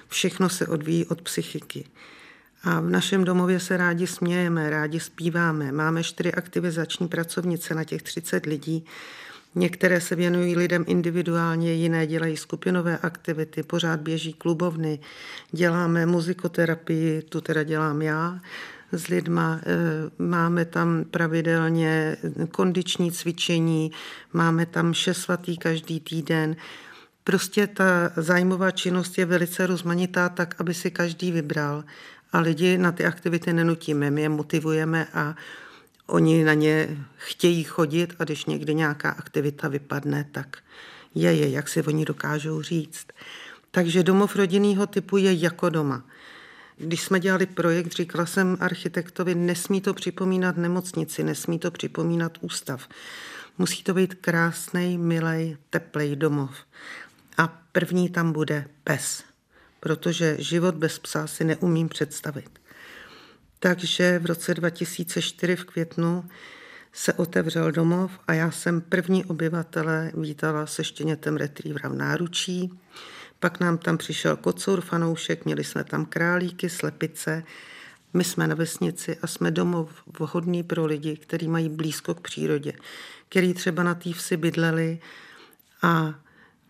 všechno 0.08 0.50
se 0.50 0.68
odvíjí 0.68 1.06
od 1.06 1.22
psychiky. 1.22 1.86
A 2.64 2.80
v 2.80 2.90
našem 2.90 3.24
domově 3.24 3.60
se 3.60 3.78
rádi 3.78 4.08
smějeme, 4.08 4.70
rádi 4.70 5.00
zpíváme. 5.00 5.72
Máme 5.72 6.04
čtyři 6.04 6.34
aktivizační 6.34 7.08
pracovnice 7.08 7.76
na 7.76 7.84
těch 7.84 8.04
30 8.04 8.46
lidí. 8.46 8.86
Některé 9.56 10.02
se 10.02 10.16
věnují 10.16 10.56
lidem 10.56 10.86
individuálně, 10.88 11.74
jiné 11.74 12.08
dělají 12.08 12.38
skupinové 12.38 12.98
aktivity, 12.98 13.64
pořád 13.64 14.00
běží 14.00 14.34
klubovny, 14.34 15.00
děláme 15.52 16.06
muzikoterapii, 16.06 17.22
tu 17.22 17.42
teda 17.42 17.64
dělám 17.64 18.02
já, 18.02 18.40
s 18.92 19.08
lidma. 19.08 19.60
Eh, 19.62 20.24
máme 20.24 20.66
tam 20.66 21.04
pravidelně 21.12 22.18
kondiční 22.52 23.12
cvičení, 23.12 23.92
máme 24.34 24.66
tam 24.66 24.94
šest 24.94 25.18
svatý 25.18 25.58
každý 25.58 26.00
týden. 26.00 26.56
Prostě 27.24 27.68
ta 27.68 28.12
zájmová 28.16 28.72
činnost 28.72 29.18
je 29.18 29.26
velice 29.26 29.68
rozmanitá, 29.68 30.30
tak 30.30 30.56
aby 30.60 30.74
si 30.74 30.92
každý 30.92 31.32
vybral. 31.32 31.84
A 32.34 32.40
lidi 32.40 32.78
na 32.78 32.92
ty 32.92 33.06
aktivity 33.06 33.54
nenutíme, 33.54 34.12
my 34.12 34.22
je 34.22 34.30
motivujeme 34.30 35.08
a 35.14 35.36
oni 36.08 36.44
na 36.44 36.54
ně 36.54 36.98
chtějí 37.18 37.64
chodit 37.64 38.16
a 38.20 38.24
když 38.24 38.46
někdy 38.46 38.76
nějaká 38.76 39.10
aktivita 39.10 39.68
vypadne, 39.68 40.30
tak 40.32 40.58
je 41.16 41.34
je, 41.34 41.50
jak 41.50 41.70
si 41.70 41.84
oni 41.84 42.06
dokážou 42.06 42.62
říct. 42.62 43.08
Takže 43.72 44.04
domov 44.04 44.36
rodinného 44.36 44.88
typu 44.88 45.18
je 45.18 45.34
jako 45.34 45.70
doma. 45.70 46.04
Když 46.78 47.02
jsme 47.02 47.20
dělali 47.20 47.46
projekt, 47.46 47.92
říkala 47.92 48.26
jsem 48.26 48.58
architektovi, 48.60 49.36
nesmí 49.36 49.82
to 49.82 49.94
připomínat 49.94 50.58
nemocnici, 50.58 51.24
nesmí 51.24 51.60
to 51.60 51.72
připomínat 51.72 52.38
ústav. 52.42 52.88
Musí 53.58 53.84
to 53.84 53.94
být 53.94 54.14
krásný, 54.14 54.98
milý, 54.98 55.58
teplý 55.70 56.16
domov. 56.16 56.56
A 57.38 57.62
první 57.72 58.10
tam 58.10 58.32
bude 58.32 58.68
pes, 58.84 59.24
protože 59.80 60.36
život 60.40 60.76
bez 60.76 61.00
psa 61.00 61.28
si 61.28 61.44
neumím 61.44 61.90
představit. 61.90 62.65
Takže 63.60 64.20
v 64.20 64.26
roce 64.26 64.54
2004 64.54 65.56
v 65.56 65.64
květnu 65.64 66.26
se 66.94 67.14
otevřel 67.14 67.72
domov 67.72 68.12
a 68.28 68.34
já 68.34 68.52
jsem 68.52 68.82
první 68.82 69.26
obyvatele 69.26 70.12
vítala 70.18 70.66
se 70.66 70.84
štěnětem 70.84 71.38
retrievera 71.38 71.90
v 71.90 71.96
náručí. 71.96 72.80
Pak 73.40 73.60
nám 73.60 73.78
tam 73.78 73.98
přišel 73.98 74.38
kocour 74.38 74.82
fanoušek, 74.82 75.46
měli 75.46 75.64
jsme 75.64 75.84
tam 75.84 76.06
králíky, 76.06 76.70
slepice. 76.70 77.44
My 78.14 78.24
jsme 78.24 78.48
na 78.48 78.56
vesnici 78.56 79.18
a 79.22 79.28
jsme 79.28 79.52
domov 79.52 79.90
vhodný 80.20 80.64
pro 80.64 80.86
lidi, 80.86 81.18
kteří 81.18 81.48
mají 81.48 81.70
blízko 81.70 82.14
k 82.14 82.22
přírodě, 82.22 82.74
který 83.30 83.54
třeba 83.54 83.84
na 83.84 83.96
té 83.96 84.14
vsi 84.14 84.38
bydleli 84.38 85.00
a 85.82 86.16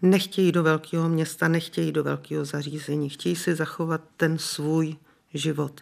nechtějí 0.01 0.51
do 0.51 0.63
velkého 0.63 1.09
města, 1.09 1.47
nechtějí 1.47 1.91
do 1.91 2.03
velkého 2.03 2.45
zařízení, 2.45 3.09
chtějí 3.09 3.35
si 3.35 3.55
zachovat 3.55 4.01
ten 4.17 4.37
svůj 4.37 4.95
život. 5.33 5.81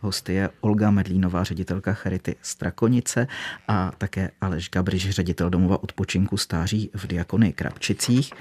Hosty 0.00 0.34
je 0.34 0.50
Olga 0.60 0.90
Medlínová, 0.90 1.44
ředitelka 1.44 1.94
Charity 1.94 2.34
Strakonice 2.42 3.26
a 3.68 3.92
také 3.98 4.30
Aleš 4.40 4.70
Gabriš, 4.70 5.10
ředitel 5.10 5.50
domova 5.50 5.82
odpočinku 5.82 6.36
stáří 6.36 6.90
v 6.94 7.06
Diakony 7.06 7.52
Krapčicích. 7.52 8.32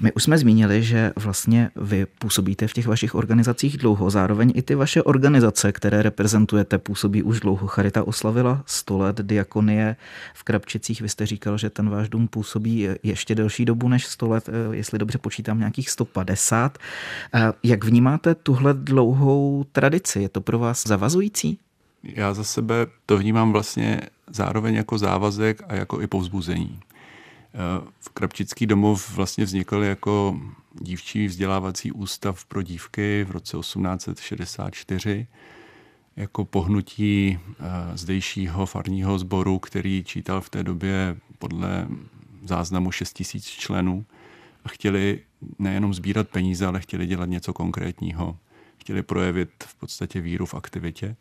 My 0.00 0.12
už 0.12 0.22
jsme 0.22 0.38
zmínili, 0.38 0.82
že 0.82 1.12
vlastně 1.16 1.70
vy 1.76 2.06
působíte 2.06 2.68
v 2.68 2.72
těch 2.72 2.86
vašich 2.86 3.14
organizacích 3.14 3.78
dlouho, 3.78 4.10
zároveň 4.10 4.52
i 4.54 4.62
ty 4.62 4.74
vaše 4.74 5.02
organizace, 5.02 5.72
které 5.72 6.02
reprezentujete, 6.02 6.78
působí 6.78 7.22
už 7.22 7.40
dlouho. 7.40 7.66
Charita 7.66 8.02
oslavila 8.06 8.62
100 8.66 8.98
let 8.98 9.16
Diakonie 9.20 9.96
v 10.34 10.42
Krapčicích. 10.42 11.00
Vy 11.00 11.08
jste 11.08 11.26
říkal, 11.26 11.58
že 11.58 11.70
ten 11.70 11.90
váš 11.90 12.08
dům 12.08 12.28
působí 12.28 12.88
ještě 13.02 13.34
delší 13.34 13.64
dobu 13.64 13.88
než 13.88 14.06
100 14.06 14.28
let, 14.28 14.48
jestli 14.72 14.98
dobře 14.98 15.18
počítám, 15.18 15.58
nějakých 15.58 15.90
150. 15.90 16.78
Jak 17.62 17.84
vnímáte 17.84 18.34
tuhle 18.34 18.74
dlouhou 18.74 19.64
tradici? 19.72 20.20
Je 20.22 20.28
to 20.28 20.40
pro 20.40 20.58
vás 20.58 20.86
zavazující? 20.94 21.58
Já 22.02 22.34
za 22.34 22.44
sebe 22.44 22.86
to 23.06 23.18
vnímám 23.18 23.52
vlastně 23.52 24.00
zároveň 24.26 24.74
jako 24.74 24.98
závazek 24.98 25.62
a 25.68 25.74
jako 25.74 26.00
i 26.00 26.06
povzbuzení. 26.06 26.80
V 28.00 28.08
Krapčický 28.08 28.66
domov 28.66 29.16
vlastně 29.16 29.44
vznikl 29.44 29.82
jako 29.82 30.40
dívčí 30.80 31.26
vzdělávací 31.26 31.92
ústav 31.92 32.44
pro 32.44 32.62
dívky 32.62 33.24
v 33.28 33.30
roce 33.30 33.56
1864 33.56 35.26
jako 36.16 36.44
pohnutí 36.44 37.38
eh, 37.38 37.96
zdejšího 37.96 38.66
farního 38.66 39.18
sboru, 39.18 39.58
který 39.58 40.04
čítal 40.04 40.40
v 40.40 40.50
té 40.50 40.62
době 40.62 41.16
podle 41.38 41.88
záznamu 42.42 42.90
6 42.90 43.12
tisíc 43.12 43.44
členů 43.44 44.04
a 44.64 44.68
chtěli 44.68 45.20
nejenom 45.58 45.94
sbírat 45.94 46.28
peníze, 46.28 46.66
ale 46.66 46.80
chtěli 46.80 47.06
dělat 47.06 47.26
něco 47.26 47.52
konkrétního 47.52 48.38
chtěli 48.84 49.02
projevit 49.02 49.50
v 49.66 49.74
podstatě 49.74 50.20
víru 50.20 50.46
v 50.46 50.54
aktivitě 50.54 51.16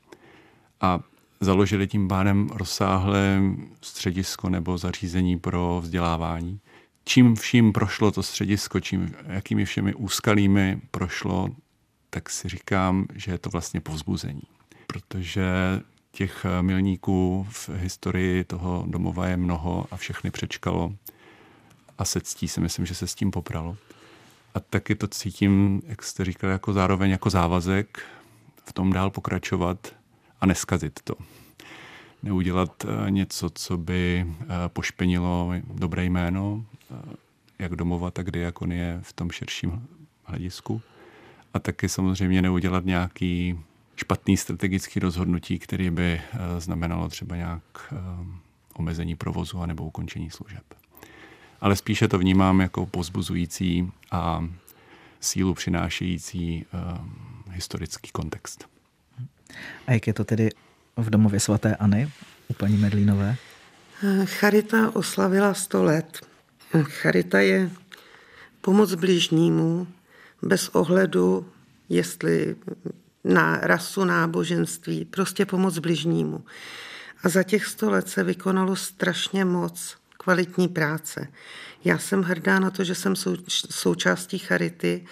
a 0.82 1.00
založili 1.40 1.88
tím 1.88 2.08
pádem 2.08 2.50
rozsáhlé 2.54 3.42
středisko 3.82 4.50
nebo 4.50 4.78
zařízení 4.78 5.40
pro 5.40 5.80
vzdělávání. 5.84 6.60
Čím 7.06 7.36
vším 7.36 7.74
prošlo 7.74 8.12
to 8.12 8.24
středisko, 8.24 8.80
čím, 8.80 9.16
jakými 9.28 9.66
všemi 9.66 9.94
úskalými 9.94 10.82
prošlo, 10.92 11.50
tak 12.10 12.30
si 12.30 12.50
říkám, 12.50 13.06
že 13.16 13.32
je 13.32 13.38
to 13.38 13.50
vlastně 13.50 13.82
povzbuzení. 13.82 14.44
Protože 14.88 15.46
těch 16.12 16.46
milníků 16.62 17.48
v 17.50 17.70
historii 17.70 18.44
toho 18.44 18.86
domova 18.88 19.28
je 19.28 19.38
mnoho 19.38 19.86
a 19.92 19.96
všechny 19.98 20.32
přečkalo 20.32 20.94
a 21.98 22.06
se 22.06 22.22
ctí 22.22 22.48
si 22.48 22.62
myslím, 22.62 22.86
že 22.86 22.96
se 22.96 23.08
s 23.08 23.16
tím 23.16 23.32
popralo. 23.32 23.78
A 24.56 24.60
taky 24.60 24.96
to 24.96 25.08
cítím, 25.08 25.82
jak 25.88 26.04
jste 26.04 26.26
říkal, 26.26 26.50
jako 26.50 26.74
zároveň 26.74 27.12
jako 27.12 27.30
závazek 27.30 28.02
v 28.66 28.74
tom 28.74 28.94
dál 28.94 29.10
pokračovat 29.10 29.96
a 30.42 30.46
neskazit 30.46 31.00
to. 31.04 31.16
Neudělat 32.24 32.86
eh, 32.86 33.12
něco, 33.12 33.50
co 33.50 33.78
by 33.78 34.26
eh, 34.42 34.46
pošpenilo 34.68 35.52
dobré 35.74 36.06
jméno, 36.06 36.66
eh, 36.92 37.16
jak 37.60 37.76
domova, 37.76 38.12
tak 38.12 38.32
diakonie 38.32 39.00
v 39.02 39.14
tom 39.14 39.32
širším 39.32 39.88
hledisku. 40.24 40.82
A 41.54 41.60
taky 41.60 41.90
samozřejmě 41.90 42.42
neudělat 42.42 42.86
nějaký 42.86 43.60
špatný 43.96 44.38
strategický 44.38 45.00
rozhodnutí, 45.00 45.60
který 45.60 45.90
by 45.90 46.22
znamenalo 46.58 47.10
třeba 47.10 47.36
nějak 47.36 47.94
omezení 48.74 49.16
provozu 49.16 49.66
nebo 49.66 49.84
ukončení 49.84 50.30
služeb 50.30 50.64
ale 51.64 51.76
spíše 51.76 52.08
to 52.08 52.18
vnímám 52.18 52.62
jako 52.62 52.86
pozbuzující 52.86 53.92
a 54.12 54.46
sílu 55.20 55.54
přinášející 55.54 56.66
uh, 56.74 56.98
historický 57.52 58.12
kontext. 58.12 58.66
A 59.88 59.92
jak 59.92 60.08
je 60.08 60.14
to 60.14 60.24
tedy 60.24 60.50
v 60.98 61.10
domově 61.10 61.40
svatéAny 61.40 62.12
u 62.48 62.54
paní 62.54 62.78
Medlínové? 62.78 63.36
Charita 64.26 64.96
oslavila 64.96 65.54
100 65.54 65.84
let. 65.84 66.26
Charita 66.84 67.40
je 67.40 67.70
pomoc 68.62 68.94
blížnímu 68.94 69.88
bez 70.42 70.70
ohledu, 70.70 71.50
jestli 71.90 72.56
na 73.24 73.58
rasu, 73.58 74.06
náboženství, 74.06 75.06
prostě 75.06 75.46
pomoc 75.46 75.78
bližnímu. 75.78 76.44
A 77.24 77.30
za 77.30 77.44
těch 77.44 77.66
sto 77.66 77.90
let 77.90 78.10
se 78.10 78.24
vykonalo 78.24 78.76
strašně 78.76 79.46
moc 79.46 80.03
kvalitní 80.24 80.68
práce. 80.68 81.28
Já 81.84 81.98
jsem 81.98 82.24
hrdá 82.24 82.60
na 82.60 82.70
to, 82.70 82.84
že 82.84 82.96
jsem 82.96 83.16
sou, 83.16 83.36
součástí 83.70 84.38
Charity, 84.38 85.06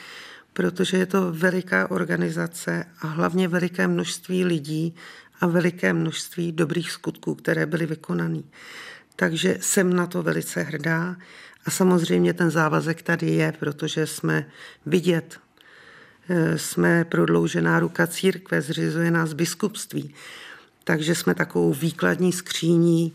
protože 0.53 0.97
je 0.97 1.05
to 1.05 1.31
veliká 1.31 1.91
organizace 1.91 2.85
a 3.01 3.07
hlavně 3.07 3.47
veliké 3.47 3.87
množství 3.87 4.45
lidí 4.45 4.95
a 5.41 5.47
veliké 5.47 5.93
množství 5.93 6.51
dobrých 6.51 6.91
skutků, 6.91 7.35
které 7.35 7.65
byly 7.65 7.85
vykonané. 7.85 8.41
Takže 9.15 9.57
jsem 9.61 9.95
na 9.95 10.07
to 10.07 10.23
velice 10.23 10.61
hrdá 10.61 11.15
a 11.65 11.71
samozřejmě 11.71 12.33
ten 12.33 12.51
závazek 12.51 13.01
tady 13.01 13.27
je, 13.29 13.51
protože 13.59 14.07
jsme 14.07 14.45
vidět, 14.85 15.39
eh, 16.29 16.57
jsme 16.57 17.05
prodloužená 17.05 17.79
ruka 17.79 18.07
církve, 18.07 18.61
zřizuje 18.61 19.11
nás 19.11 19.33
biskupství, 19.33 20.13
takže 20.83 21.15
jsme 21.15 21.35
takovou 21.35 21.73
výkladní 21.73 22.31
skříní 22.31 23.13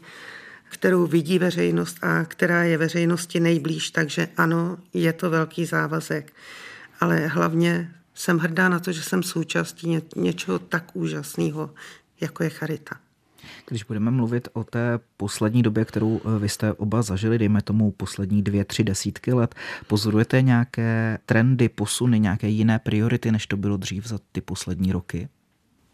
kterou 0.69 1.07
vidí 1.07 1.39
veřejnost 1.39 1.99
a 2.03 2.25
která 2.25 2.63
je 2.63 2.79
veřejnosti 2.79 3.41
nejblíž. 3.41 3.91
Takže 3.91 4.29
ano, 4.37 4.79
je 4.95 5.13
to 5.13 5.31
velký 5.31 5.65
závazek, 5.65 6.33
ale 7.01 7.27
hlavně 7.27 7.93
jsem 8.15 8.39
hrdá 8.39 8.69
na 8.69 8.79
to, 8.79 8.93
že 8.93 9.03
jsem 9.03 9.23
součástí 9.23 9.89
ně, 9.89 10.03
něčeho 10.17 10.59
tak 10.59 10.97
úžasného, 10.97 11.71
jako 12.21 12.43
je 12.43 12.51
charita. 12.51 12.97
Když 13.69 13.85
budeme 13.85 14.11
mluvit 14.11 14.49
o 14.53 14.65
té 14.65 14.99
poslední 15.17 15.63
době, 15.63 15.85
kterou 15.85 16.21
eh, 16.25 16.39
vy 16.39 16.49
jste 16.49 16.73
oba 16.73 17.03
zažili, 17.03 17.39
dejme 17.39 17.63
tomu 17.63 17.91
poslední 17.91 18.43
dvě, 18.43 18.65
tři 18.65 18.85
desítky 18.85 19.33
let, 19.33 19.55
pozorujete 19.87 20.43
nějaké 20.43 21.19
trendy, 21.27 21.69
posuny, 21.69 22.21
nějaké 22.21 22.49
jiné 22.49 22.79
priority, 22.79 23.33
než 23.33 23.47
to 23.47 23.57
bylo 23.57 23.77
dřív 23.77 24.07
za 24.07 24.19
ty 24.33 24.41
poslední 24.41 24.93
roky? 24.93 25.29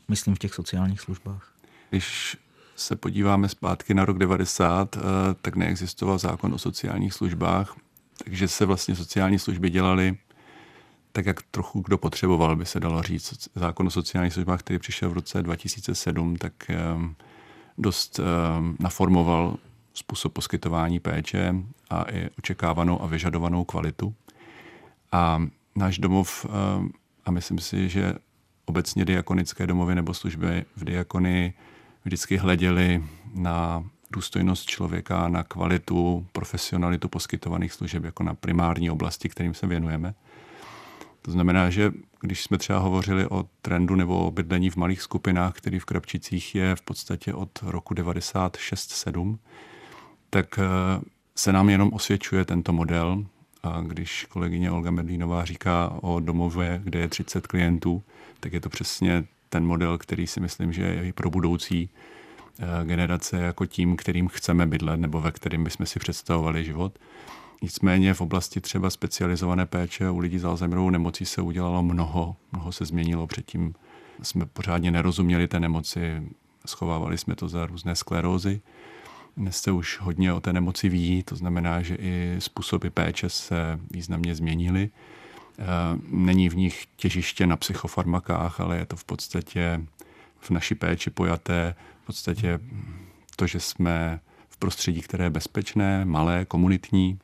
Myslím 0.08 0.34
v 0.34 0.38
těch 0.38 0.54
sociálních 0.54 1.00
službách. 1.00 1.52
Když 1.90 2.36
se 2.76 2.96
podíváme 2.96 3.48
zpátky 3.48 3.94
na 3.94 4.04
rok 4.04 4.18
90, 4.18 4.96
eh, 4.96 5.00
tak 5.42 5.56
neexistoval 5.56 6.18
zákon 6.18 6.54
o 6.54 6.58
sociálních 6.58 7.14
službách, 7.14 7.76
takže 8.24 8.48
se 8.48 8.66
vlastně 8.66 8.96
sociální 8.96 9.38
služby 9.38 9.70
dělaly 9.70 10.18
tak, 11.12 11.26
jak 11.26 11.42
trochu 11.42 11.80
kdo 11.80 11.98
potřeboval, 11.98 12.56
by 12.56 12.66
se 12.66 12.80
dalo 12.80 13.02
říct. 13.02 13.48
Zákon 13.54 13.86
o 13.86 13.90
sociálních 13.90 14.32
službách, 14.32 14.60
který 14.60 14.78
přišel 14.78 15.10
v 15.10 15.12
roce 15.12 15.42
2007, 15.42 16.36
tak 16.36 16.52
eh, 16.70 16.76
dost 17.78 18.20
eh, 18.20 18.22
naformoval 18.78 19.56
způsob 19.94 20.32
poskytování 20.32 21.00
péče 21.00 21.54
a 21.90 22.02
i 22.02 22.28
očekávanou 22.38 23.02
a 23.02 23.06
vyžadovanou 23.06 23.64
kvalitu. 23.64 24.14
A 25.12 25.42
náš 25.76 25.98
domov, 25.98 26.46
a 27.24 27.30
myslím 27.30 27.58
si, 27.58 27.88
že 27.88 28.14
obecně 28.64 29.04
diakonické 29.04 29.66
domovy 29.66 29.94
nebo 29.94 30.14
služby 30.14 30.64
v 30.76 30.84
diakonii 30.84 31.52
vždycky 32.04 32.36
hleděli 32.36 33.04
na 33.34 33.84
důstojnost 34.12 34.68
člověka, 34.68 35.28
na 35.28 35.42
kvalitu, 35.42 36.26
profesionalitu 36.32 37.08
poskytovaných 37.08 37.72
služeb 37.72 38.04
jako 38.04 38.22
na 38.22 38.34
primární 38.34 38.90
oblasti, 38.90 39.28
kterým 39.28 39.54
se 39.54 39.66
věnujeme. 39.66 40.14
To 41.22 41.30
znamená, 41.30 41.70
že 41.70 41.92
když 42.20 42.42
jsme 42.42 42.58
třeba 42.58 42.78
hovořili 42.78 43.26
o 43.26 43.44
trendu 43.62 43.94
nebo 43.94 44.26
o 44.26 44.30
bydlení 44.30 44.70
v 44.70 44.76
malých 44.76 45.02
skupinách, 45.02 45.54
který 45.54 45.78
v 45.78 45.84
Krapčicích 45.84 46.54
je 46.54 46.76
v 46.76 46.82
podstatě 46.82 47.34
od 47.34 47.50
roku 47.62 47.94
96-7, 47.94 49.38
tak 50.30 50.58
eh, 50.58 50.62
se 51.36 51.52
nám 51.52 51.68
jenom 51.68 51.92
osvědčuje 51.92 52.44
tento 52.44 52.72
model. 52.72 53.24
A 53.62 53.80
když 53.80 54.26
kolegyně 54.28 54.70
Olga 54.70 54.90
Medlínová 54.90 55.44
říká 55.44 55.98
o 56.00 56.20
domově, 56.20 56.80
kde 56.84 56.98
je 56.98 57.08
30 57.08 57.46
klientů, 57.46 58.02
tak 58.40 58.52
je 58.52 58.60
to 58.60 58.68
přesně 58.68 59.24
ten 59.52 59.66
model, 59.66 59.98
který 59.98 60.26
si 60.26 60.40
myslím, 60.40 60.72
že 60.72 60.82
je 60.82 61.12
pro 61.12 61.30
budoucí 61.30 61.88
eh, 62.58 62.84
generace 62.84 63.36
jako 63.36 63.66
tím, 63.66 63.96
kterým 63.96 64.28
chceme 64.28 64.66
bydlet 64.66 65.00
nebo 65.00 65.20
ve 65.20 65.32
kterým 65.32 65.64
bychom 65.64 65.86
si 65.86 65.98
představovali 65.98 66.64
život. 66.64 66.98
Nicméně 67.62 68.14
v 68.14 68.20
oblasti 68.20 68.60
třeba 68.60 68.90
specializované 68.90 69.66
péče 69.66 70.10
u 70.10 70.18
lidí 70.18 70.38
s 70.38 70.44
Alzheimerovou 70.44 70.90
nemocí 70.90 71.24
se 71.24 71.42
udělalo 71.42 71.82
mnoho, 71.82 72.36
mnoho 72.52 72.72
se 72.72 72.84
změnilo. 72.84 73.26
Předtím 73.26 73.74
jsme 74.22 74.46
pořádně 74.46 74.90
nerozuměli 74.90 75.48
té 75.48 75.60
nemoci, 75.60 76.22
schovávali 76.66 77.18
jsme 77.18 77.36
to 77.36 77.48
za 77.48 77.66
různé 77.66 77.96
sklerózy. 77.96 78.60
Dnes 79.36 79.56
se 79.56 79.72
už 79.72 79.98
hodně 80.00 80.32
o 80.32 80.40
té 80.40 80.52
nemoci 80.52 80.88
ví, 80.88 81.22
to 81.22 81.36
znamená, 81.36 81.82
že 81.82 81.94
i 81.94 82.36
způsoby 82.38 82.88
péče 82.88 83.28
se 83.28 83.78
významně 83.90 84.34
změnily. 84.34 84.90
Eh, 85.58 85.64
není 86.08 86.48
v 86.48 86.56
nich 86.56 86.86
těžiště 86.96 87.46
na 87.46 87.56
psychofarmakách, 87.56 88.60
ale 88.60 88.78
je 88.78 88.86
to 88.86 88.96
v 88.96 89.04
podstatě 89.04 89.80
v 90.40 90.50
naší 90.50 90.74
péči 90.74 91.10
pojaté. 91.10 91.74
V 92.02 92.06
podstatě 92.06 92.60
to, 93.36 93.46
že 93.46 93.60
jsme 93.60 94.20
v 94.48 94.56
prostředí, 94.56 95.00
které 95.00 95.24
je 95.24 95.30
bezpečné, 95.30 96.04
malé, 96.04 96.44
komunitní, 96.44 97.18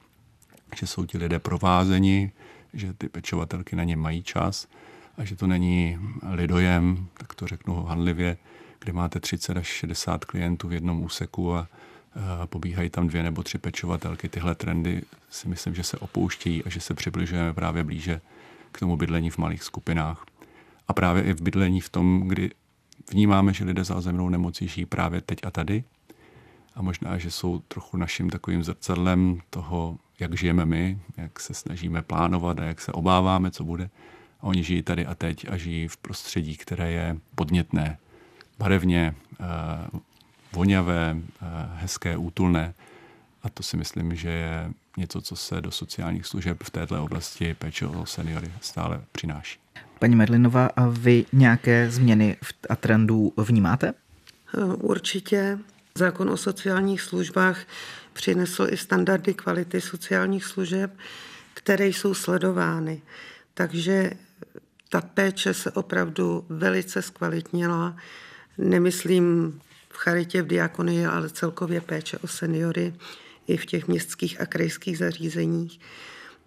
že 0.76 0.86
jsou 0.86 1.06
ti 1.06 1.18
lidé 1.18 1.38
provázeni, 1.38 2.32
že 2.74 2.92
ty 2.92 3.08
pečovatelky 3.08 3.76
na 3.76 3.84
ně 3.84 3.96
mají 3.96 4.22
čas 4.22 4.66
a 5.18 5.24
že 5.24 5.36
to 5.36 5.46
není 5.46 5.98
lidojem, 6.30 7.06
tak 7.14 7.34
to 7.34 7.46
řeknu 7.46 7.82
hanlivě, 7.84 8.36
kde 8.80 8.92
máte 8.92 9.20
30 9.20 9.56
až 9.56 9.66
60 9.66 10.24
klientů 10.24 10.68
v 10.68 10.72
jednom 10.72 11.02
úseku 11.02 11.54
a 11.54 11.68
pobíhají 12.47 12.90
tam 12.90 13.09
dvě 13.09 13.23
nebo 13.23 13.42
tři 13.42 13.59
pečovatelky. 13.59 14.29
Tyhle 14.29 14.55
trendy 14.55 15.03
si 15.31 15.49
myslím, 15.49 15.75
že 15.75 15.83
se 15.83 15.99
opouštějí 15.99 16.64
a 16.64 16.68
že 16.68 16.81
se 16.81 16.94
přibližujeme 16.94 17.55
právě 17.55 17.85
blíže 17.85 18.21
k 18.73 18.79
tomu 18.79 18.97
bydlení 18.97 19.31
v 19.31 19.38
malých 19.38 19.62
skupinách. 19.62 20.25
A 20.88 20.92
právě 20.92 21.23
i 21.23 21.33
v 21.33 21.40
bydlení 21.42 21.81
v 21.81 21.88
tom, 21.88 22.29
kdy 22.29 22.51
vnímáme, 23.11 23.53
že 23.53 23.64
lidé 23.64 23.85
s 23.85 23.90
Alzheimerovou 23.90 24.29
nemocí 24.29 24.68
žijí 24.68 24.87
právě 24.87 25.21
teď 25.21 25.38
a 25.44 25.51
tady. 25.51 25.85
A 26.75 26.83
možná, 26.83 27.18
že 27.18 27.31
jsou 27.31 27.59
trochu 27.59 27.97
naším 27.97 28.31
takovým 28.31 28.64
zrcadlem 28.64 29.40
toho, 29.51 29.99
jak 30.21 30.38
žijeme 30.38 30.66
my, 30.66 30.99
jak 31.16 31.40
se 31.40 31.55
snažíme 31.55 32.03
plánovat 32.03 32.59
a 32.59 32.64
jak 32.64 32.81
se 32.81 32.92
obáváme, 32.92 33.51
co 33.51 33.64
bude. 33.64 33.90
A 34.40 34.42
oni 34.42 34.64
žijí 34.64 34.83
tady 34.83 35.07
a 35.07 35.14
teď 35.14 35.47
a 35.51 35.57
žijí 35.57 35.88
v 35.88 35.97
prostředí, 35.97 36.57
které 36.57 36.92
je 36.92 37.16
podnětné, 37.35 37.99
barevně, 38.59 39.14
eh, 39.40 39.44
voňavé, 40.52 41.16
eh, 41.16 41.46
hezké, 41.74 42.16
útulné. 42.16 42.74
A 43.42 43.48
to 43.48 43.62
si 43.62 43.76
myslím, 43.76 44.16
že 44.16 44.28
je 44.28 44.70
něco, 44.96 45.20
co 45.20 45.37
se 45.37 45.61
do 45.61 45.70
sociálních 45.70 46.26
služeb 46.26 46.62
v 46.62 46.70
této 46.70 47.04
oblasti 47.04 47.54
péče 47.54 47.87
o 47.87 48.06
seniory 48.06 48.52
stále 48.61 49.00
přináší. 49.12 49.58
Paní 49.98 50.16
Medlinová, 50.16 50.66
a 50.66 50.87
vy 50.87 51.24
nějaké 51.32 51.90
změny 51.90 52.37
a 52.68 52.76
trendů 52.76 53.32
vnímáte? 53.37 53.88
Eh, 53.88 54.64
určitě. 54.64 55.58
Zákon 55.94 56.30
o 56.30 56.37
sociálních 56.37 57.00
službách 57.00 57.58
přinesl 58.12 58.66
i 58.70 58.76
standardy 58.76 59.34
kvality 59.34 59.80
sociálních 59.80 60.44
služeb, 60.44 60.98
které 61.54 61.87
jsou 61.87 62.14
sledovány. 62.14 63.02
Takže 63.54 64.11
ta 64.88 65.00
péče 65.00 65.54
se 65.54 65.70
opravdu 65.70 66.44
velice 66.48 67.02
zkvalitnila. 67.02 67.96
Nemyslím 68.58 69.61
charitě, 69.98 70.42
v 70.42 70.46
diakonii, 70.46 71.06
ale 71.06 71.30
celkově 71.30 71.80
péče 71.80 72.18
o 72.18 72.26
seniory 72.26 72.94
i 73.46 73.56
v 73.56 73.66
těch 73.66 73.88
městských 73.88 74.40
a 74.40 74.46
krajských 74.46 74.98
zařízeních. 74.98 75.80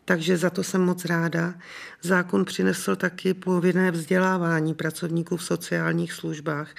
Takže 0.05 0.37
za 0.37 0.49
to 0.49 0.63
jsem 0.63 0.81
moc 0.81 1.05
ráda. 1.05 1.53
Zákon 2.01 2.45
přinesl 2.45 2.95
taky 2.95 3.33
povinné 3.33 3.91
vzdělávání 3.91 4.73
pracovníků 4.73 5.37
v 5.37 5.43
sociálních 5.43 6.13
službách. 6.13 6.75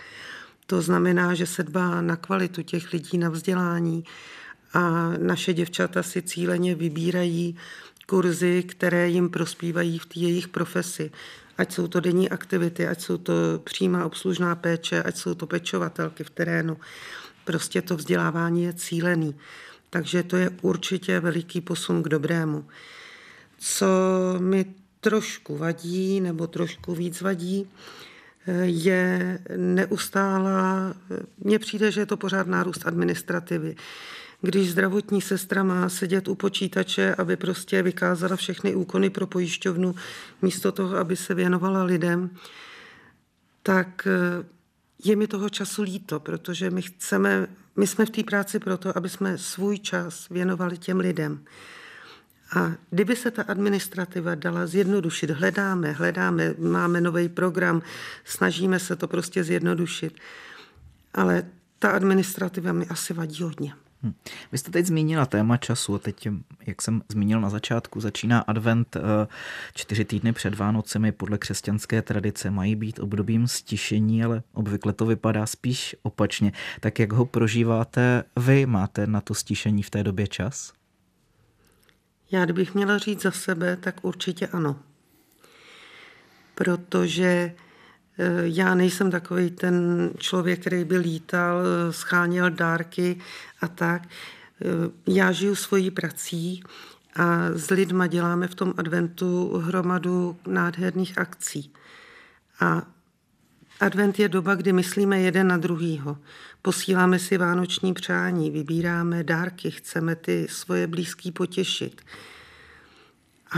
To 0.67 0.83
znamená, 0.83 1.35
že 1.35 1.47
se 1.47 1.63
dbá 1.63 2.01
na 2.01 2.17
kvalitu 2.17 2.63
těch 2.63 2.93
lidí, 2.93 3.19
na 3.19 3.29
vzdělání 3.29 4.05
a 4.73 5.13
naše 5.19 5.55
děvčata 5.55 6.03
si 6.03 6.23
cíleně 6.23 6.75
vybírají 6.75 7.57
kurzy, 8.07 8.63
které 8.63 9.09
jim 9.09 9.29
prospívají 9.29 9.99
v 9.99 10.07
té 10.07 10.21
jejich 10.21 10.49
profesi. 10.49 11.11
Ať 11.59 11.73
jsou 11.73 11.89
to 11.89 12.01
denní 12.01 12.31
aktivity, 12.31 12.87
ať 12.87 13.01
jsou 13.01 13.17
to 13.17 13.33
přímá 13.65 14.05
obslužná 14.05 14.55
péče, 14.55 15.03
ať 15.03 15.17
jsou 15.17 15.35
to 15.35 15.47
pečovatelky 15.47 16.25
v 16.25 16.31
terénu. 16.31 16.77
Prostě 17.45 17.83
to 17.83 17.97
vzdělávání 17.97 18.65
je 18.65 18.73
cílený. 18.73 19.37
Takže 19.91 20.23
to 20.23 20.37
je 20.37 20.51
určitě 20.63 21.21
veliký 21.21 21.61
posun 21.61 22.03
k 22.03 22.09
dobrému. 22.09 22.65
Co 23.59 23.87
mi 24.39 24.65
trošku 25.01 25.57
vadí, 25.57 26.21
nebo 26.21 26.47
trošku 26.47 26.95
víc 26.95 27.21
vadí, 27.21 27.71
je 28.63 29.39
neustála, 29.57 30.95
mně 31.39 31.59
přijde, 31.59 31.91
že 31.91 32.01
je 32.01 32.07
to 32.07 32.17
pořád 32.17 32.47
nárůst 32.47 32.87
administrativy. 32.87 33.77
Když 34.43 34.73
zdravotní 34.73 35.21
sestra 35.21 35.63
má 35.63 35.89
sedět 35.89 36.29
u 36.29 36.35
počítače, 36.35 37.15
aby 37.15 37.37
prostě 37.37 37.83
vykázala 37.83 38.37
všechny 38.37 38.75
úkony 38.75 39.11
pro 39.11 39.27
pojišťovnu, 39.27 39.95
místo 40.43 40.73
toho, 40.73 40.97
aby 40.97 41.17
se 41.17 41.35
věnovala 41.35 41.83
lidem, 41.83 42.31
tak 43.63 44.09
je 45.05 45.17
mi 45.17 45.27
toho 45.27 45.49
času 45.49 45.83
líto, 45.83 46.21
protože 46.21 46.71
my 46.71 46.83
chceme, 46.83 47.47
my 47.77 47.87
jsme 47.87 48.07
v 48.07 48.11
té 48.11 48.23
práci 48.23 48.59
proto, 48.59 48.97
aby 48.99 49.09
jsme 49.09 49.39
svůj 49.39 49.79
čas 49.79 50.29
věnovali 50.29 50.79
těm 50.79 51.01
lidem. 51.01 51.45
A 52.57 52.73
kdyby 52.91 53.17
se 53.17 53.31
ta 53.31 53.43
administrativa 53.43 54.35
dala 54.35 54.67
zjednodušit, 54.67 55.31
hledáme, 55.31 55.93
hledáme, 55.93 56.55
máme 56.59 57.01
nový 57.01 57.29
program, 57.29 57.83
snažíme 58.25 58.79
se 58.79 58.97
to 58.97 59.09
prostě 59.09 59.45
zjednodušit, 59.45 60.19
ale 61.15 61.43
ta 61.79 61.91
administrativa 61.91 62.73
mi 62.73 62.87
asi 62.87 63.15
vadí 63.15 63.43
hodně. 63.43 63.75
Hm. 64.03 64.15
Vy 64.53 64.59
jste 64.59 64.71
teď 64.71 64.87
zmínila 64.87 65.27
téma 65.27 65.57
času. 65.57 65.99
Teď, 65.99 66.29
jak 66.67 66.83
jsem 66.83 67.03
zmínil 67.09 67.41
na 67.41 67.51
začátku, 67.51 68.01
začíná 68.01 68.41
advent 68.41 68.97
eh, 68.97 69.01
čtyři 69.75 70.05
týdny 70.05 70.33
před 70.33 70.55
Vánocemi. 70.55 71.13
Podle 71.13 71.39
křesťanské 71.39 72.03
tradice 72.03 72.51
mají 72.51 72.77
být 72.77 72.99
obdobím 72.99 73.49
stišení, 73.49 74.25
ale 74.25 74.43
obvykle 74.55 74.93
to 74.93 75.07
vypadá 75.07 75.47
spíš 75.47 75.97
opačně. 76.03 76.53
Tak 76.81 76.99
jak 76.99 77.13
ho 77.13 77.27
prožíváte 77.27 78.25
vy? 78.37 78.67
Máte 78.67 79.07
na 79.07 79.21
to 79.21 79.35
stišení 79.35 79.83
v 79.83 79.91
té 79.91 80.05
době 80.05 80.27
čas? 80.27 80.73
Já 82.31 82.45
kdybych 82.45 82.75
měla 82.75 82.99
říct 82.99 83.23
za 83.23 83.31
sebe, 83.31 83.77
tak 83.77 84.05
určitě 84.05 84.47
ano. 84.47 84.79
Protože 86.55 87.55
já 88.43 88.75
nejsem 88.75 89.11
takový 89.11 89.51
ten 89.51 90.11
člověk, 90.19 90.61
který 90.61 90.85
by 90.85 90.99
lítal, 90.99 91.63
scháněl 91.91 92.51
dárky 92.51 93.19
a 93.61 93.69
tak. 93.69 94.03
Eh, 94.63 94.91
já 95.07 95.33
žiju 95.33 95.55
svojí 95.55 95.91
prací 95.91 96.63
a 97.17 97.51
s 97.53 97.71
lidma 97.71 98.07
děláme 98.07 98.49
v 98.49 98.55
tom 98.55 98.75
adventu 98.77 99.57
hromadu 99.59 100.37
nádherných 100.47 101.19
akcí. 101.19 101.73
A 102.61 102.83
advent 103.81 104.19
je 104.19 104.29
doba, 104.29 104.55
kdy 104.55 104.73
myslíme 104.73 105.21
jeden 105.21 105.49
na 105.49 105.57
druhýho. 105.57 106.19
Posíláme 106.63 107.19
si 107.19 107.39
vánoční 107.39 107.95
přání, 107.95 108.51
vybíráme 108.51 109.25
dárky, 109.25 109.71
chceme 109.71 110.17
ty 110.17 110.47
svoje 110.51 110.87
blízký 110.87 111.33
potěšit. 111.33 112.03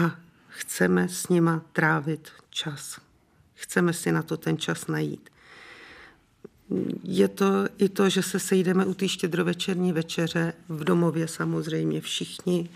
A 0.03 0.17
chceme 0.49 1.09
s 1.09 1.29
nima 1.29 1.63
trávit 1.73 2.31
čas. 2.51 3.04
Chceme 3.65 3.93
si 3.93 4.13
na 4.13 4.23
to 4.23 4.37
ten 4.37 4.59
čas 4.59 4.87
najít. 4.87 5.31
Je 7.03 7.29
to 7.29 7.47
i 7.79 7.89
to, 7.89 8.09
že 8.09 8.23
se 8.23 8.39
sejdeme 8.39 8.85
u 8.85 8.95
té 8.95 9.09
štědrovečerní 9.09 9.93
večeře 9.93 10.53
v 10.69 10.85
domově 10.85 11.29
samozřejmě 11.29 12.01
všichni. 12.01 12.69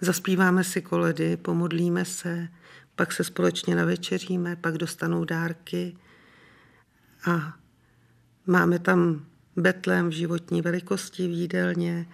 Zaspíváme 0.00 0.64
si 0.64 0.82
koledy, 0.82 1.36
pomodlíme 1.36 2.04
se, 2.04 2.48
pak 2.96 3.12
se 3.12 3.24
společně 3.24 3.76
navečeříme, 3.76 4.56
pak 4.56 4.78
dostanou 4.78 5.24
dárky 5.24 5.96
a 7.30 7.56
máme 8.46 8.78
tam 8.78 9.26
betlem 9.56 10.08
v 10.08 10.12
životní 10.12 10.62
velikosti 10.62 11.28
v 11.28 11.30
jídelně. 11.30 12.08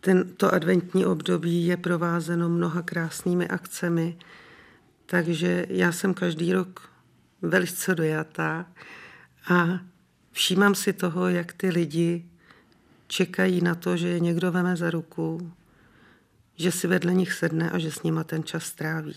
Tento 0.00 0.54
adventní 0.54 1.06
období 1.06 1.66
je 1.66 1.76
provázeno 1.76 2.48
mnoha 2.48 2.82
krásnými 2.82 3.48
akcemi, 3.48 4.18
takže 5.06 5.66
já 5.68 5.92
jsem 5.92 6.14
každý 6.14 6.52
rok 6.52 6.90
velice 7.42 7.94
dojatá 7.94 8.66
a 9.50 9.80
všímám 10.32 10.74
si 10.74 10.92
toho, 10.92 11.28
jak 11.28 11.52
ty 11.52 11.68
lidi 11.68 12.24
čekají 13.06 13.60
na 13.60 13.74
to, 13.74 13.96
že 13.96 14.08
je 14.08 14.20
někdo 14.20 14.52
veme 14.52 14.76
za 14.76 14.90
ruku, 14.90 15.52
že 16.56 16.72
si 16.72 16.86
vedle 16.86 17.14
nich 17.14 17.32
sedne 17.32 17.70
a 17.70 17.78
že 17.78 17.92
s 17.92 18.02
nima 18.02 18.24
ten 18.24 18.44
čas 18.44 18.64
stráví. 18.64 19.14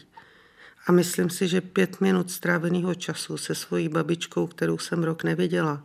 A 0.88 0.92
myslím 0.92 1.30
si, 1.30 1.48
že 1.48 1.62
pět 1.62 2.02
minut 2.02 2.32
stráveného 2.32 2.96
času 2.96 3.38
se 3.38 3.56
svojí 3.56 3.90
babičkou, 3.90 4.48
kterou 4.48 4.78
jsem 4.78 5.04
rok 5.04 5.24
neviděla, 5.24 5.84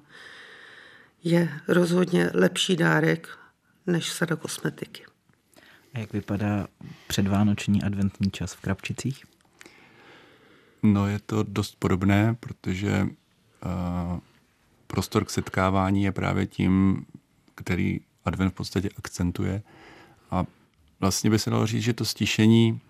je 1.25 1.61
rozhodně 1.69 2.31
lepší 2.35 2.77
dárek 2.77 3.29
než 3.87 4.13
sada 4.13 4.37
kosmetiky. 4.37 5.05
A 5.95 5.99
jak 5.99 6.13
vypadá 6.13 6.67
předvánoční 7.07 7.83
adventní 7.83 8.31
čas 8.31 8.55
v 8.55 8.61
Krapčicích? 8.61 9.34
No 10.85 11.09
je 11.09 11.19
to 11.19 11.43
dost 11.43 11.77
podobné, 11.79 12.37
protože 12.41 13.03
uh, 13.03 14.19
prostor 14.87 15.25
k 15.25 15.31
setkávání 15.31 16.05
je 16.05 16.13
právě 16.13 16.47
tím, 16.47 17.07
který 17.55 18.01
advent 18.25 18.53
v 18.53 18.57
podstatě 18.57 18.89
akcentuje. 18.99 19.63
A 20.31 20.45
vlastně 21.01 21.31
by 21.31 21.39
se 21.39 21.51
dalo 21.51 21.67
říct, 21.67 21.83
že 21.83 21.93
to 21.93 22.05
stišení 22.05 22.81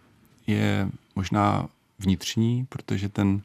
je 0.47 0.91
možná 1.15 1.69
vnitřní, 1.99 2.67
protože 2.69 3.09
ten 3.09 3.43